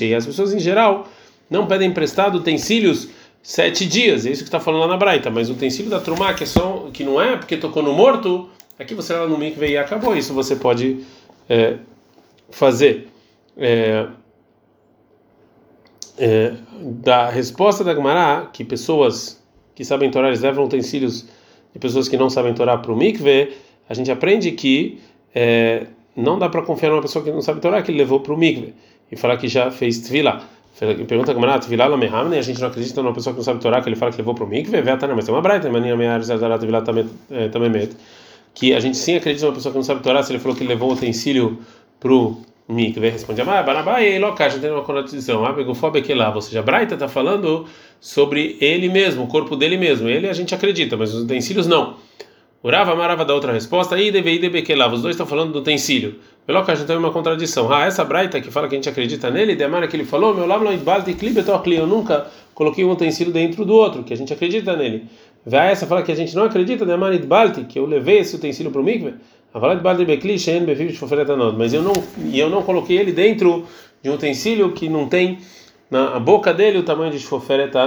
E 0.00 0.14
as 0.14 0.24
pessoas 0.24 0.54
em 0.54 0.58
geral 0.58 1.06
não 1.50 1.66
pedem 1.66 1.90
emprestado 1.90 2.36
utensílios 2.36 3.10
sete 3.46 3.86
dias, 3.86 4.26
é 4.26 4.30
isso 4.32 4.42
que 4.42 4.48
está 4.48 4.58
falando 4.58 4.80
lá 4.80 4.88
na 4.88 4.96
Braita, 4.96 5.30
mas 5.30 5.48
o 5.48 5.52
utensílio 5.52 5.88
da 5.88 6.00
Trumá, 6.00 6.34
que, 6.34 6.42
é 6.42 6.46
só, 6.46 6.88
que 6.92 7.04
não 7.04 7.22
é 7.22 7.36
porque 7.36 7.56
tocou 7.56 7.80
no 7.80 7.92
morto, 7.92 8.50
aqui 8.76 8.92
você 8.92 9.12
vai 9.12 9.22
lá 9.22 9.28
no 9.28 9.38
mikve 9.38 9.68
e 9.68 9.78
acabou, 9.78 10.16
isso 10.16 10.34
você 10.34 10.56
pode 10.56 11.06
é, 11.48 11.76
fazer. 12.50 13.06
É, 13.56 14.08
é, 16.18 16.54
da 16.80 17.30
resposta 17.30 17.84
da 17.84 17.94
Gemara, 17.94 18.46
que 18.52 18.64
pessoas 18.64 19.40
que 19.76 19.84
sabem 19.84 20.10
torar, 20.10 20.30
eles 20.30 20.40
levam 20.40 20.64
utensílios 20.64 21.24
de 21.72 21.78
pessoas 21.78 22.08
que 22.08 22.16
não 22.16 22.28
sabem 22.28 22.52
torar 22.52 22.82
para 22.82 22.92
o 22.92 22.96
mikve, 22.96 23.52
a 23.88 23.94
gente 23.94 24.10
aprende 24.10 24.50
que 24.50 24.98
é, 25.32 25.86
não 26.16 26.36
dá 26.36 26.48
para 26.48 26.62
confiar 26.62 26.90
numa 26.90 27.02
pessoa 27.02 27.24
que 27.24 27.30
não 27.30 27.40
sabe 27.40 27.60
Torá, 27.60 27.80
que 27.80 27.92
ele 27.92 27.98
levou 27.98 28.18
para 28.18 28.34
o 28.34 28.36
mikve 28.36 28.74
e 29.12 29.14
falar 29.14 29.36
que 29.36 29.46
já 29.46 29.70
fez 29.70 30.00
tvila. 30.00 30.42
Pergunta 30.78 31.32
como 31.32 31.46
é 31.46 31.58
tvila 31.58 31.86
la 31.88 31.96
mehamne, 31.96 32.36
a 32.36 32.42
gente 32.42 32.60
não 32.60 32.68
acredita 32.68 33.02
numa 33.02 33.14
pessoa 33.14 33.32
que 33.32 33.38
não 33.38 33.44
sabe 33.44 33.60
Torá, 33.60 33.80
que 33.80 33.88
ele 33.88 33.96
fala 33.96 34.12
que 34.12 34.18
levou 34.18 34.34
para 34.34 34.44
o 34.44 34.46
mikve, 34.46 34.82
veta, 34.82 35.08
mas 35.08 35.24
tem 35.24 35.34
uma 35.34 35.40
braita, 35.40 35.70
mania 35.70 35.96
meia 35.96 36.20
zarat 36.20 36.60
tvila 36.60 36.82
também 36.82 37.70
met, 37.70 37.96
que 38.52 38.74
a 38.74 38.80
gente 38.80 38.98
sim 38.98 39.16
acredita 39.16 39.46
numa 39.46 39.54
pessoa 39.54 39.72
que 39.72 39.78
não 39.78 39.82
sabe 39.82 40.02
Torá, 40.02 40.22
se 40.22 40.32
ele 40.32 40.38
falou 40.38 40.54
que 40.54 40.64
levou 40.64 40.90
o 40.90 40.92
utensílio 40.92 41.58
para 41.98 42.12
o 42.12 42.42
mikve, 42.68 43.08
responde, 43.08 43.40
ah, 43.40 43.62
barabá, 43.62 44.02
e 44.02 44.22
a 44.22 44.48
gente 44.50 44.60
tem 44.60 44.70
uma 44.70 44.82
condição, 44.82 45.46
ah, 45.46 45.52
begofobe 45.52 46.02
que 46.02 46.12
lá, 46.12 46.34
ou 46.34 46.42
seja, 46.42 46.60
a 46.60 46.62
braita 46.62 46.92
está 46.92 47.08
falando 47.08 47.64
sobre 47.98 48.58
ele 48.60 48.90
mesmo, 48.90 49.24
o 49.24 49.26
corpo 49.28 49.56
dele 49.56 49.78
mesmo, 49.78 50.10
ele 50.10 50.28
a 50.28 50.34
gente 50.34 50.54
acredita, 50.54 50.94
mas 50.94 51.14
os 51.14 51.22
utensílios 51.22 51.66
não. 51.66 51.96
Urava 52.66 52.96
Marava 52.96 53.24
da 53.24 53.32
outra 53.32 53.52
resposta, 53.52 53.96
e 53.96 54.10
deve 54.10 54.28
lá, 54.74 54.92
os 54.92 55.00
dois 55.00 55.14
estão 55.14 55.24
falando 55.24 55.52
do 55.52 55.60
utensílio. 55.60 56.16
Pelo 56.44 56.64
que 56.64 56.72
a 56.72 56.74
gente 56.74 56.88
tem 56.88 56.96
uma 56.96 57.12
contradição. 57.12 57.72
Ah, 57.72 57.84
essa 57.84 58.04
braita 58.04 58.40
que 58.40 58.50
fala 58.50 58.66
que 58.66 58.74
a 58.74 58.78
gente 58.78 58.88
acredita 58.88 59.30
nele, 59.30 59.54
demara 59.54 59.86
que 59.86 59.94
ele 59.94 60.04
falou, 60.04 60.34
meu 60.34 60.48
lavo 60.48 60.64
eu 61.76 61.86
nunca 61.86 62.26
coloquei 62.56 62.84
um 62.84 62.90
utensílio 62.90 63.32
dentro 63.32 63.64
do 63.64 63.72
outro, 63.72 64.02
que 64.02 64.12
a 64.12 64.16
gente 64.16 64.32
acredita 64.32 64.74
nele. 64.74 65.04
Vai 65.46 65.70
essa 65.70 65.86
fala 65.86 66.02
que 66.02 66.10
a 66.10 66.14
gente 66.16 66.34
não 66.34 66.42
acredita, 66.42 66.84
demara 66.84 67.14
que 67.62 67.78
eu 67.78 67.86
levei 67.86 68.18
esse 68.18 68.34
utensílio 68.34 68.72
para 68.72 68.80
o 68.80 68.84
mikve. 68.84 69.14
Mas 71.56 71.72
eu 71.72 71.82
não, 71.82 71.92
eu 72.34 72.50
não 72.50 72.64
coloquei 72.64 72.98
ele 72.98 73.12
dentro 73.12 73.64
de 74.02 74.10
um 74.10 74.14
utensílio 74.14 74.72
que 74.72 74.88
não 74.88 75.06
tem 75.08 75.38
na 75.88 76.18
boca 76.18 76.52
dele 76.52 76.78
o 76.78 76.82
tamanho 76.82 77.12
de 77.12 77.18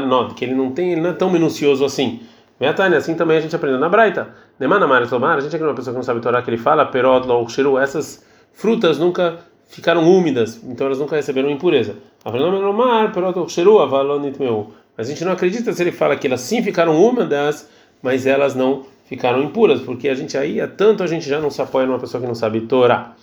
nod, 0.07 0.35
que 0.35 0.45
ele 0.45 0.55
não 0.55 0.71
tem, 0.71 0.93
ele 0.93 1.01
não 1.01 1.09
é 1.09 1.13
tão 1.13 1.29
minucioso 1.29 1.83
assim. 1.83 2.21
Meatane, 2.59 2.95
assim 2.95 3.15
também 3.15 3.37
a 3.37 3.41
gente 3.41 3.55
aprendeu 3.55 3.79
na 3.79 3.87
Braita. 3.87 4.48
Nemana 4.59 4.85
Mara 4.85 5.07
Tomar, 5.07 5.37
a 5.37 5.39
gente 5.39 5.55
aqui 5.55 5.63
é 5.63 5.67
uma 5.67 5.73
pessoa 5.73 5.93
que 5.93 5.97
não 5.97 6.03
sabe 6.03 6.19
Torá, 6.19 6.41
que 6.41 6.49
ele 6.49 6.57
fala, 6.57 6.85
perot, 6.85 7.25
louxiru, 7.25 7.77
essas 7.77 8.25
frutas 8.51 8.99
nunca 8.99 9.39
ficaram 9.69 10.03
úmidas, 10.03 10.61
então 10.63 10.87
elas 10.87 10.99
nunca 10.99 11.15
receberam 11.15 11.49
impureza. 11.49 11.95
Mas 14.97 15.07
a 15.07 15.09
gente 15.09 15.23
não 15.23 15.31
acredita 15.31 15.71
se 15.71 15.81
ele 15.81 15.93
fala 15.93 16.17
que 16.17 16.27
elas 16.27 16.41
sim 16.41 16.61
ficaram 16.61 17.01
úmidas, 17.01 17.69
mas 18.01 18.25
elas 18.25 18.53
não 18.53 18.83
ficaram 19.05 19.41
impuras, 19.41 19.79
porque 19.79 20.09
a 20.09 20.13
gente 20.13 20.37
aí, 20.37 20.59
há 20.59 20.67
tanto 20.67 21.03
a 21.03 21.07
gente 21.07 21.27
já 21.27 21.39
não 21.39 21.49
se 21.49 21.61
apoia 21.61 21.87
numa 21.87 21.99
pessoa 21.99 22.19
que 22.19 22.27
não 22.27 22.35
sabe 22.35 22.61
Torá. 22.61 23.13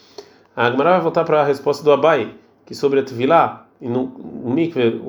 A 0.57 0.67
Agmará 0.67 0.93
vai 0.93 1.01
voltar 1.03 1.25
para 1.25 1.43
a 1.43 1.45
resposta 1.45 1.85
do 1.85 1.93
Abai, 1.93 2.31
que 2.65 2.75
sobre 2.75 3.01
a 3.01 3.03
Tvilá, 3.03 3.67
no, 3.79 4.07
no 4.43 4.51
mikve, 4.55 5.03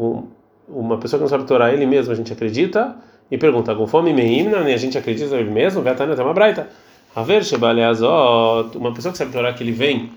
uma 0.68 0.98
pessoa 0.98 1.20
que 1.20 1.24
não 1.24 1.30
sabe 1.30 1.46
Torá, 1.46 1.72
ele 1.72 1.86
mesmo 1.86 2.12
a 2.12 2.16
gente 2.16 2.34
acredita, 2.34 2.98
e 3.30 3.38
pergunta, 3.38 3.76
com 3.76 3.86
fome 3.86 4.14
meimna, 4.14 4.60
a 4.60 4.78
gente 4.78 4.98
acredita 4.98 5.36
nele 5.36 5.52
mesmo? 5.52 5.82
Vetana 5.82 6.16
tem 6.16 6.24
uma 6.24 6.34
braita. 6.34 6.70
Haver 7.16 7.44
shebaleazot, 7.44 8.78
uma 8.78 8.94
pessoa 8.94 9.12
que 9.12 9.18
sabe 9.18 9.32
Torá 9.32 9.52
que 9.52 9.64
ele 9.64 9.72
vem 9.72 10.10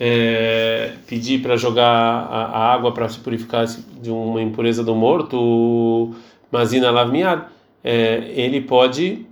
é, 0.00 0.92
pedir 1.06 1.42
para 1.42 1.56
jogar 1.56 1.86
a, 1.86 2.44
a 2.44 2.74
água 2.74 2.92
para 2.92 3.08
se 3.08 3.18
purificar 3.18 3.66
de 3.66 4.10
uma 4.10 4.40
impureza 4.42 4.82
do 4.82 4.94
morto, 4.94 6.14
mazina 6.50 6.90
lavmiad, 6.90 7.44
é, 7.82 8.30
ele 8.34 8.60
pode, 8.60 9.26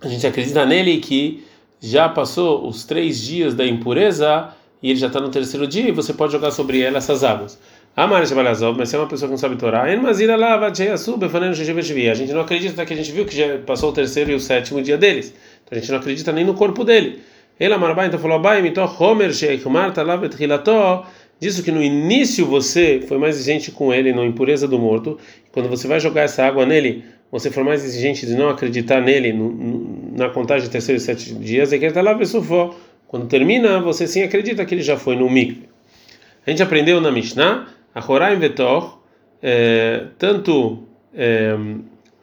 a 0.00 0.08
gente 0.08 0.26
acredita 0.26 0.64
nele 0.64 0.98
que 0.98 1.44
já 1.80 2.08
passou 2.08 2.66
os 2.66 2.84
três 2.84 3.20
dias 3.20 3.54
da 3.54 3.66
impureza 3.66 4.50
e 4.82 4.90
ele 4.90 4.98
já 4.98 5.08
está 5.08 5.20
no 5.20 5.28
terceiro 5.28 5.66
dia 5.66 5.88
e 5.88 5.92
você 5.92 6.12
pode 6.12 6.32
jogar 6.32 6.50
sobre 6.50 6.80
ela 6.80 6.98
essas 6.98 7.24
águas. 7.24 7.58
Amar 7.96 8.26
Shabalazov, 8.26 8.76
mas 8.76 8.92
é 8.92 8.98
uma 8.98 9.06
pessoa 9.06 9.28
que 9.28 9.30
não 9.30 9.38
sabe 9.38 9.54
Torá, 9.54 9.82
a 9.82 9.88
gente 12.14 12.32
não 12.32 12.40
acredita 12.40 12.84
que 12.84 12.92
a 12.92 12.96
gente 12.96 13.12
viu 13.12 13.24
que 13.24 13.36
já 13.36 13.58
passou 13.58 13.90
o 13.90 13.92
terceiro 13.92 14.32
e 14.32 14.34
o 14.34 14.40
sétimo 14.40 14.82
dia 14.82 14.98
deles. 14.98 15.32
Então 15.64 15.78
a 15.78 15.80
gente 15.80 15.92
não 15.92 15.98
acredita 15.98 16.32
nem 16.32 16.44
no 16.44 16.54
corpo 16.54 16.82
dele. 16.82 17.20
Ele 17.58 17.72
Amarbai 17.72 18.08
então 18.08 18.18
falou: 18.18 18.36
Abai, 18.36 18.60
mito 18.62 18.80
Homer 18.80 19.32
Sheikh 19.32 19.68
Marta 19.68 20.02
Lavet 20.02 20.34
Hilató. 20.42 21.06
Disso 21.38 21.62
que 21.62 21.70
no 21.70 21.80
início 21.80 22.44
você 22.46 23.00
foi 23.06 23.18
mais 23.18 23.36
exigente 23.36 23.70
com 23.70 23.92
ele 23.92 24.12
na 24.12 24.24
impureza 24.24 24.66
do 24.66 24.78
morto. 24.78 25.18
Quando 25.52 25.68
você 25.68 25.86
vai 25.86 26.00
jogar 26.00 26.22
essa 26.22 26.44
água 26.44 26.66
nele, 26.66 27.04
você 27.30 27.48
for 27.50 27.62
mais 27.62 27.84
exigente 27.84 28.26
de 28.26 28.34
não 28.34 28.48
acreditar 28.48 29.00
nele 29.00 29.32
na 30.16 30.28
contagem 30.30 30.64
de 30.64 30.70
terceiro 30.70 31.00
e 31.00 31.00
sete 31.00 31.32
dias, 31.34 31.72
é 31.72 31.78
que 31.78 31.84
ele 31.84 31.90
está 31.90 32.02
lá. 32.02 32.18
Quando 33.06 33.26
termina, 33.26 33.80
você 33.80 34.06
sim 34.06 34.22
acredita 34.22 34.64
que 34.64 34.74
ele 34.74 34.82
já 34.82 34.96
foi 34.96 35.14
no 35.14 35.30
mikve. 35.30 35.68
A 36.46 36.50
gente 36.50 36.62
aprendeu 36.62 37.00
na 37.00 37.10
Mishnah, 37.10 37.68
a 37.94 38.04
Horaim 38.06 38.38
Vetor, 38.38 38.98
é, 39.42 40.06
tanto 40.18 40.84
é, 41.14 41.56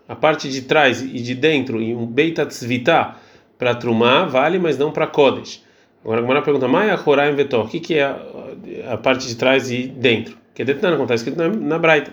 a 0.08 0.16
parte 0.16 0.50
de 0.50 0.64
trás 0.64 1.02
e 1.02 1.22
de 1.22 1.34
dentro, 1.34 1.82
e 1.82 1.96
um 1.96 2.12
Svita 2.50 3.16
para 3.58 3.76
Trumá, 3.76 4.26
vale, 4.26 4.60
mas 4.60 4.78
não 4.78 4.92
para 4.92 5.08
Kodesh. 5.08 5.64
Agora 6.04 6.20
a 6.20 6.22
Gemara 6.22 6.42
pergunta, 6.42 6.68
Maia 6.68 7.00
Horaim 7.04 7.36
Vetor, 7.36 7.66
o 7.66 7.68
que, 7.70 7.80
que 7.80 7.94
é 7.96 8.04
a, 8.04 8.18
a, 8.94 8.98
parte 8.98 9.28
de 9.28 9.36
trás 9.36 9.72
e 9.72 9.84
dentro? 9.88 10.36
Que 10.54 10.64
é 10.64 10.66
detalhe, 10.66 10.96
não 10.96 11.04
está 11.04 11.16
escrito 11.16 11.38
na, 11.38 11.48
na 11.48 11.78
Braita. 11.78 12.12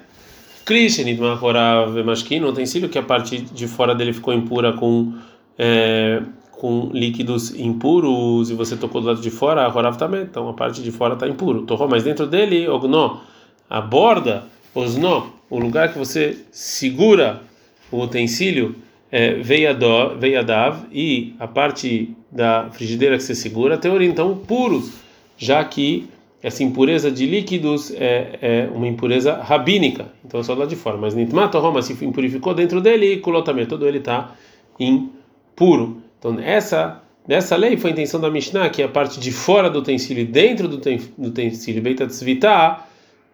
Krishnit 0.64 1.18
Mahorav 1.18 2.04
Mashkin, 2.04 2.44
um 2.44 2.48
utensílio 2.48 2.90
que 2.90 2.98
a 2.98 3.02
parte 3.02 3.40
de 3.40 3.66
fora 3.66 3.94
dele 3.94 4.12
ficou 4.12 4.34
impura 4.34 4.74
com. 4.74 5.14
É, 5.58 6.22
com 6.52 6.90
líquidos 6.92 7.54
impuros 7.54 8.50
e 8.50 8.54
você 8.54 8.76
tocou 8.76 9.00
do 9.00 9.06
lado 9.06 9.20
de 9.20 9.30
fora, 9.30 9.64
a 9.64 9.68
Horav 9.68 9.96
também, 9.96 10.22
então 10.22 10.48
a 10.48 10.52
parte 10.52 10.82
de 10.82 10.90
fora 10.90 11.14
está 11.14 11.26
impuro. 11.28 11.62
Torrou, 11.62 11.88
mas 11.88 12.02
dentro 12.02 12.26
dele, 12.26 12.68
Ogno, 12.68 13.20
a 13.68 13.80
borda, 13.80 14.44
Osno, 14.74 15.32
o 15.50 15.58
lugar 15.58 15.92
que 15.92 15.98
você 15.98 16.38
segura 16.50 17.42
o 17.90 18.02
utensílio, 18.02 18.76
é, 19.10 19.34
Veiadav, 19.34 20.86
e 20.92 21.34
a 21.38 21.46
parte 21.46 22.14
da 22.30 22.68
frigideira 22.70 23.16
que 23.16 23.22
você 23.22 23.34
segura, 23.34 23.78
teoria, 23.78 24.08
então, 24.08 24.36
puros, 24.36 24.92
já 25.36 25.64
que 25.64 26.08
essa 26.42 26.62
impureza 26.62 27.10
de 27.10 27.26
líquidos 27.26 27.92
é, 27.96 28.38
é 28.40 28.68
uma 28.72 28.86
impureza 28.86 29.34
rabínica, 29.34 30.06
então 30.24 30.38
é 30.40 30.42
só 30.42 30.54
lado 30.54 30.68
de 30.68 30.76
fora. 30.76 30.96
Mas 30.96 31.14
Nitma 31.14 31.48
Torroma 31.48 31.82
se 31.82 31.92
impurificou 32.04 32.54
dentro 32.54 32.80
dele 32.80 33.14
e 33.14 33.16
colou 33.18 33.42
também, 33.42 33.66
todo 33.66 33.88
ele 33.88 33.98
está 33.98 34.34
impuro. 34.78 36.00
Então, 36.18 36.38
essa 36.40 37.02
nessa 37.26 37.56
lei 37.56 37.76
foi 37.76 37.90
a 37.90 37.92
intenção 37.92 38.20
da 38.20 38.30
Mishnah, 38.30 38.70
que 38.70 38.82
a 38.82 38.88
parte 38.88 39.20
de 39.20 39.30
fora 39.30 39.68
do 39.68 39.80
utensílio 39.80 40.22
e 40.22 40.26
dentro 40.26 40.66
do, 40.66 40.80
utensílio, 41.18 41.82
Beitat 41.82 42.10
Svita, 42.10 42.78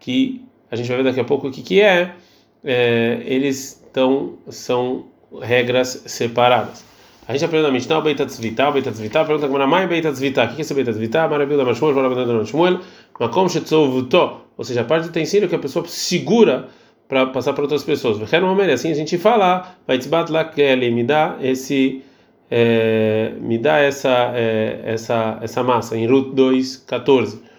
que 0.04 0.44
a 0.70 0.76
gente 0.76 0.86
vai 0.88 0.98
ver 0.98 1.04
daqui 1.04 1.20
a 1.20 1.24
pouco 1.24 1.48
o 1.48 1.50
que, 1.50 1.62
que 1.62 1.80
é, 1.80 2.14
é 2.62 3.22
eles 3.24 3.82
estão, 3.86 4.34
são 4.50 5.06
regras 5.40 6.02
separadas. 6.06 6.84
A 7.26 7.32
gente 7.32 7.44
aprendeu 7.46 7.68
na 7.68 7.72
Mishnah 7.72 8.00
Zvita, 8.28 8.68
o 8.68 8.72
Beitat 8.72 8.94
Zvita, 8.94 9.24
pergunta 9.24 9.48
como 9.48 9.66
Mai 9.66 9.86
Beitat 9.86 10.14
Zvita, 10.14 10.44
o 10.44 10.48
que 10.48 10.58
é 10.58 10.60
esse 10.60 10.74
Beitat 10.74 10.94
Zvita? 10.94 11.26
Maravilha 11.26 11.64
Mashmuel, 11.64 11.94
Maravilha 11.94 12.34
Mashmuel, 12.34 12.80
Makom 13.18 13.48
Shetzovuto, 13.48 14.40
ou 14.58 14.64
seja, 14.64 14.82
a 14.82 14.84
parte 14.84 15.04
do 15.04 15.08
utensílio 15.08 15.48
que 15.48 15.54
a 15.54 15.58
pessoa 15.58 15.86
segura 15.88 16.68
para 17.08 17.26
passar 17.26 17.54
para 17.54 17.62
outras 17.62 17.82
pessoas. 17.82 18.18
Assim 18.20 18.90
a 18.90 18.94
gente 18.94 19.16
fala, 19.16 19.74
vai 19.86 19.98
tzbat 19.98 20.30
lá 20.30 20.44
que 20.44 20.60
ele 20.60 20.90
me 20.90 21.02
dá 21.02 21.36
esse 21.40 22.02
é, 22.50 23.32
me 23.40 23.56
dá 23.56 23.78
essa 23.78 24.32
é, 24.34 24.80
essa 24.84 25.38
essa 25.40 25.62
massa 25.62 25.96
em 25.96 26.06
Ruth 26.06 26.34
2:14. 26.34 27.53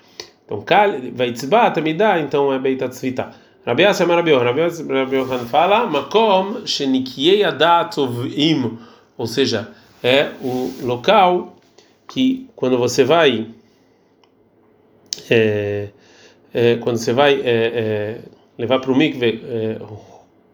Então, 0.46 0.64
vai 1.14 1.32
tzbat 1.32 1.82
me 1.82 1.94
dá, 1.94 2.20
então 2.20 2.54
é 2.54 2.60
beitat 2.60 2.92
tzvita. 2.92 3.32
Rabi 3.66 3.82
Yasser 3.82 4.08
Rabi 4.08 4.30
Yohan, 4.30 5.46
fala, 5.48 5.88
makom 5.88 6.68
shenikiei 6.68 7.44
adat 7.44 7.98
im, 8.38 8.78
ou 9.18 9.26
seja, 9.26 9.72
é 10.04 10.30
o 10.40 10.72
local 10.84 11.56
que 12.08 12.48
quando 12.56 12.78
você 12.78 13.04
vai 13.04 13.48
é, 15.32 15.90
é, 16.54 16.76
quando 16.76 16.98
você 16.98 17.12
vai 17.12 17.42
é, 17.42 17.42
é 17.44 18.20
levar 18.56 18.80
para 18.80 18.92
o 18.92 18.96
mikve 18.96 19.42
é, 19.44 19.80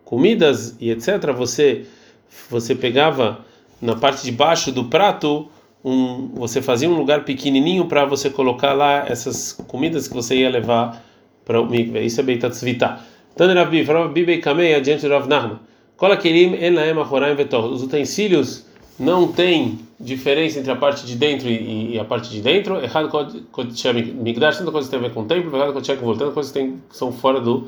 comidas 0.06 0.78
e 0.80 0.90
etc, 0.90 1.34
você 1.36 1.86
você 2.50 2.74
pegava 2.74 3.46
na 3.82 3.96
parte 3.98 4.24
de 4.24 4.32
baixo 4.32 4.72
do 4.72 4.86
prato 4.86 5.50
um, 5.84 6.30
você 6.36 6.62
fazia 6.62 6.90
um 6.90 6.96
lugar 6.96 7.26
pequenininho 7.26 7.86
para 7.86 8.06
você 8.06 8.30
colocar 8.30 8.74
lá 8.74 9.06
essas 9.08 9.54
comidas 9.68 10.08
que 10.08 10.14
você 10.14 10.36
ia 10.36 10.50
levar 10.50 11.04
para 11.44 11.60
o 11.60 11.66
mikve. 11.66 12.06
Isso 12.06 12.20
é 12.20 12.24
Beitat 12.24 12.54
Zvita. 12.54 13.00
Tane 13.36 13.54
Rabi, 13.54 13.84
Rabi 13.84 14.26
Beikamei, 14.26 14.76
adiante 14.76 15.08
do 15.08 15.10
Rav 15.10 15.28
Nahman. 15.28 15.60
Kola 15.98 16.18
Kerim 16.18 16.56
En 16.56 16.74
Laem 16.74 17.00
Achoraim 17.00 17.36
Vetor. 17.36 17.66
Os 17.66 17.82
utensílios 17.82 18.66
não 19.00 19.32
tem 19.32 19.80
diferença 20.00 20.60
entre 20.60 20.72
a 20.72 20.76
parte 20.76 21.06
de 21.06 21.16
dentro 21.16 21.48
e, 21.48 21.96
e 21.96 22.00
a 22.00 22.06
parte 22.06 22.30
de 22.30 22.42
dentro. 22.42 22.82
Errado 22.84 23.10
Kodsham 23.52 23.94
Migdash, 23.94 24.58
tanta 24.58 24.72
coisa 24.72 24.90
tem 24.90 25.00
a 25.00 25.02
ver 25.02 25.14
com 25.14 25.22
o 25.22 25.26
templo, 25.26 25.56
errado 25.56 25.74
Kodsham 25.74 25.96
Vul, 25.98 26.18
tanta 26.18 26.32
coisa 26.32 26.54
tem, 26.54 26.82
são 26.92 27.12
fora 27.12 27.40
do 27.40 27.68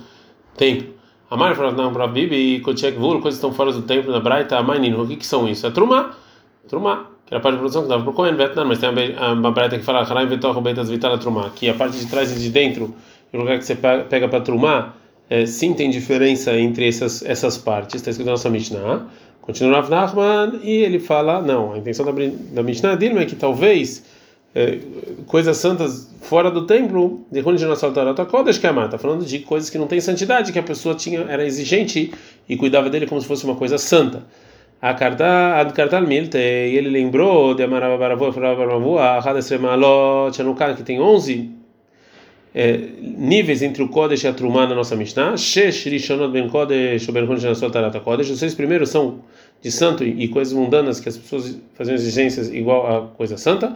templo. 0.56 0.94
Amar 1.30 1.58
Rav 1.58 1.76
Nahman 1.76 1.98
Rabi 1.98 2.34
e 2.34 2.60
Kodsham 2.60 2.92
Vul, 2.92 3.22
coisas 3.22 3.38
estão 3.38 3.52
fora 3.52 3.72
do 3.72 3.82
templo 3.82 4.12
na 4.12 4.20
Braita, 4.20 4.58
Amainin. 4.58 4.94
O 4.94 5.08
que, 5.08 5.16
que 5.16 5.26
são 5.26 5.48
isso? 5.48 5.66
É 5.66 5.72
Trumá. 5.72 6.16
Trumá 6.68 7.13
era 7.34 7.40
a 7.40 7.42
parte 7.42 7.56
de 7.56 7.62
produção 7.62 7.82
que 7.82 7.90
dava 7.90 8.04
para 8.04 8.12
o 8.12 8.14
Cohen 8.14 8.36
mas 8.68 8.78
tem 8.78 8.90
uma 9.34 9.52
breta 9.52 9.80
que 9.80 9.84
fala 9.84 10.02
Haraim 10.02 10.28
Vetor 10.28 10.62
Beitas 10.62 10.88
Vitala 10.88 11.18
Trumá, 11.18 11.50
que 11.56 11.68
a 11.68 11.74
parte 11.74 11.98
de 11.98 12.06
trás 12.06 12.32
e 12.32 12.40
de 12.40 12.50
dentro, 12.52 12.94
o 13.34 13.38
lugar 13.38 13.58
que 13.58 13.66
você 13.66 13.74
pega 13.74 14.28
para 14.28 14.40
Trumá, 14.40 14.94
é, 15.28 15.44
sim 15.48 15.74
tem 15.74 15.90
diferença 15.90 16.56
entre 16.56 16.88
essas, 16.88 17.26
essas 17.26 17.58
partes, 17.58 17.96
está 17.96 18.12
escrito 18.12 18.28
na 18.28 18.34
nossa 18.34 18.52
Mishnah. 18.52 19.08
Continua 19.42 19.82
Rav 19.82 19.90
Nachman 19.90 20.60
e 20.62 20.70
ele 20.70 21.00
fala: 21.00 21.42
não, 21.42 21.74
a 21.74 21.80
intenção 21.80 22.06
da, 22.06 22.12
da 22.52 22.62
Mishnah 22.62 22.94
dele 22.94 23.18
é 23.18 23.26
que 23.26 23.36
talvez 23.36 24.06
é, 24.54 24.78
coisas 25.26 25.58
santas 25.58 26.16
fora 26.22 26.52
do 26.52 26.68
templo, 26.68 27.26
de 27.32 27.42
Kodesh 27.42 27.64
que 28.60 28.68
está 28.68 28.98
falando 29.00 29.26
de 29.26 29.40
coisas 29.40 29.72
que 29.72 29.80
não 29.80 29.88
têm 29.88 30.00
santidade, 30.00 30.54
que 30.54 30.60
a 30.60 30.64
pessoa 30.64 30.94
tinha 30.94 31.22
era 31.22 31.44
exigente 31.44 32.14
e 32.48 32.56
cuidava 32.56 32.92
dele 32.92 33.08
como 33.08 33.20
se 33.20 33.26
fosse 33.26 33.44
uma 33.44 33.56
coisa 33.56 33.80
santa 33.80 34.22
a 34.84 34.94
carta 34.96 35.62
ad 35.62 35.72
cartal 35.72 36.06
milte 36.06 36.38
e 36.38 36.76
ele 36.76 36.90
lembrou 36.90 37.54
de 37.54 37.64
Amarava 37.64 37.98
Baravu 37.98 38.34
Baravu 38.34 38.98
a 38.98 39.20
Hadesre 39.20 39.58
Malot 39.58 40.36
Chanukan 40.36 40.76
que 40.76 40.84
tem 40.84 41.00
11 41.00 41.52
é, 42.54 42.78
níveis 43.02 43.62
entre 43.62 43.82
o 43.82 43.88
Kodesh 43.88 44.26
e 44.26 44.28
a 44.28 44.34
Trumá 44.34 44.68
na 44.68 44.76
nossa 44.76 44.94
Mishnah 44.98 45.38
Shesh 45.38 45.86
Rishonot 45.86 46.34
Ben 46.34 46.50
Kodesh 46.50 47.08
Ben 47.12 47.26
Kodesh 47.26 47.46
na 47.46 47.56
sua 47.56 47.70
Tarata 47.70 48.02
Kodesh 48.02 48.30
os 48.30 48.40
seis 48.40 48.54
primeiros 48.54 48.90
são 48.90 49.22
de 49.62 49.72
santo 49.72 50.04
e 50.04 50.28
coisas 50.28 50.54
mundanas 50.54 51.00
que 51.00 51.08
as 51.08 51.18
pessoas 51.18 51.58
faziam 51.76 51.96
exigências 51.96 52.54
igual 52.54 52.86
a 52.86 53.08
coisa 53.08 53.38
santa 53.38 53.74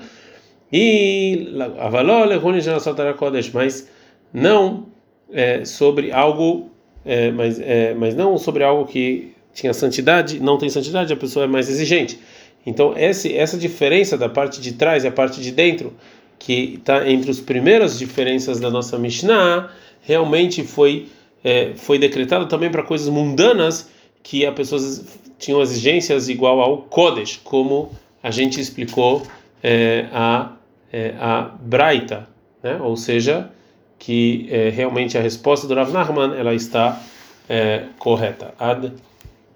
e 0.74 1.48
Avalol 1.80 2.26
Lechonis 2.26 2.66
na 2.66 2.82
sua 2.82 2.94
Tarata 2.94 3.18
Kodesh 3.18 3.50
mas 3.54 3.90
não 4.34 4.88
é, 5.32 5.64
sobre 5.64 6.12
algo 6.12 6.70
é, 7.06 7.32
mas, 7.32 7.62
mas 7.98 8.14
não 8.14 8.38
sobre 8.38 8.66
algo 8.66 8.86
que 8.86 9.37
tinha 9.58 9.74
santidade, 9.74 10.40
não 10.40 10.56
tem 10.60 10.70
santidade, 10.70 11.12
a 11.12 11.16
pessoa 11.16 11.46
é 11.46 11.48
mais 11.48 11.68
exigente. 11.68 12.20
Então, 12.64 12.94
esse, 12.96 13.36
essa 13.36 13.58
diferença 13.58 14.16
da 14.16 14.30
parte 14.30 14.62
de 14.62 14.74
trás 14.74 15.04
e 15.04 15.08
a 15.08 15.12
parte 15.12 15.42
de 15.42 15.52
dentro, 15.52 15.94
que 16.38 16.76
está 16.76 17.10
entre 17.10 17.32
as 17.32 17.40
primeiras 17.40 17.98
diferenças 17.98 18.60
da 18.60 18.70
nossa 18.70 19.00
Mishnah, 19.00 19.72
realmente 20.02 20.64
foi, 20.64 21.08
é, 21.44 21.72
foi 21.76 21.98
decretado 21.98 22.46
também 22.46 22.70
para 22.70 22.84
coisas 22.84 23.10
mundanas 23.10 23.90
que 24.22 24.46
as 24.46 24.54
pessoas 24.54 25.04
tinham 25.40 25.60
exigências 25.60 26.30
igual 26.30 26.62
ao 26.62 26.84
Kodesh, 26.84 27.40
como 27.44 27.92
a 28.22 28.30
gente 28.30 28.62
explicou 28.62 29.24
é, 29.64 30.06
a, 30.14 30.52
é, 30.94 31.16
a 31.20 31.50
Braita, 31.60 32.30
né? 32.62 32.78
ou 32.80 32.96
seja, 32.96 33.50
que 33.98 34.48
é, 34.52 34.70
realmente 34.70 35.18
a 35.18 35.22
resposta 35.22 35.66
do 35.66 35.74
Rav 35.74 35.92
Nachman 35.92 36.38
ela 36.38 36.54
está 36.54 37.02
é, 37.50 37.86
correta. 37.98 38.54
Ad 38.60 38.92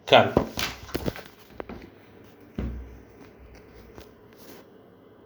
ચાલો. 0.08 0.34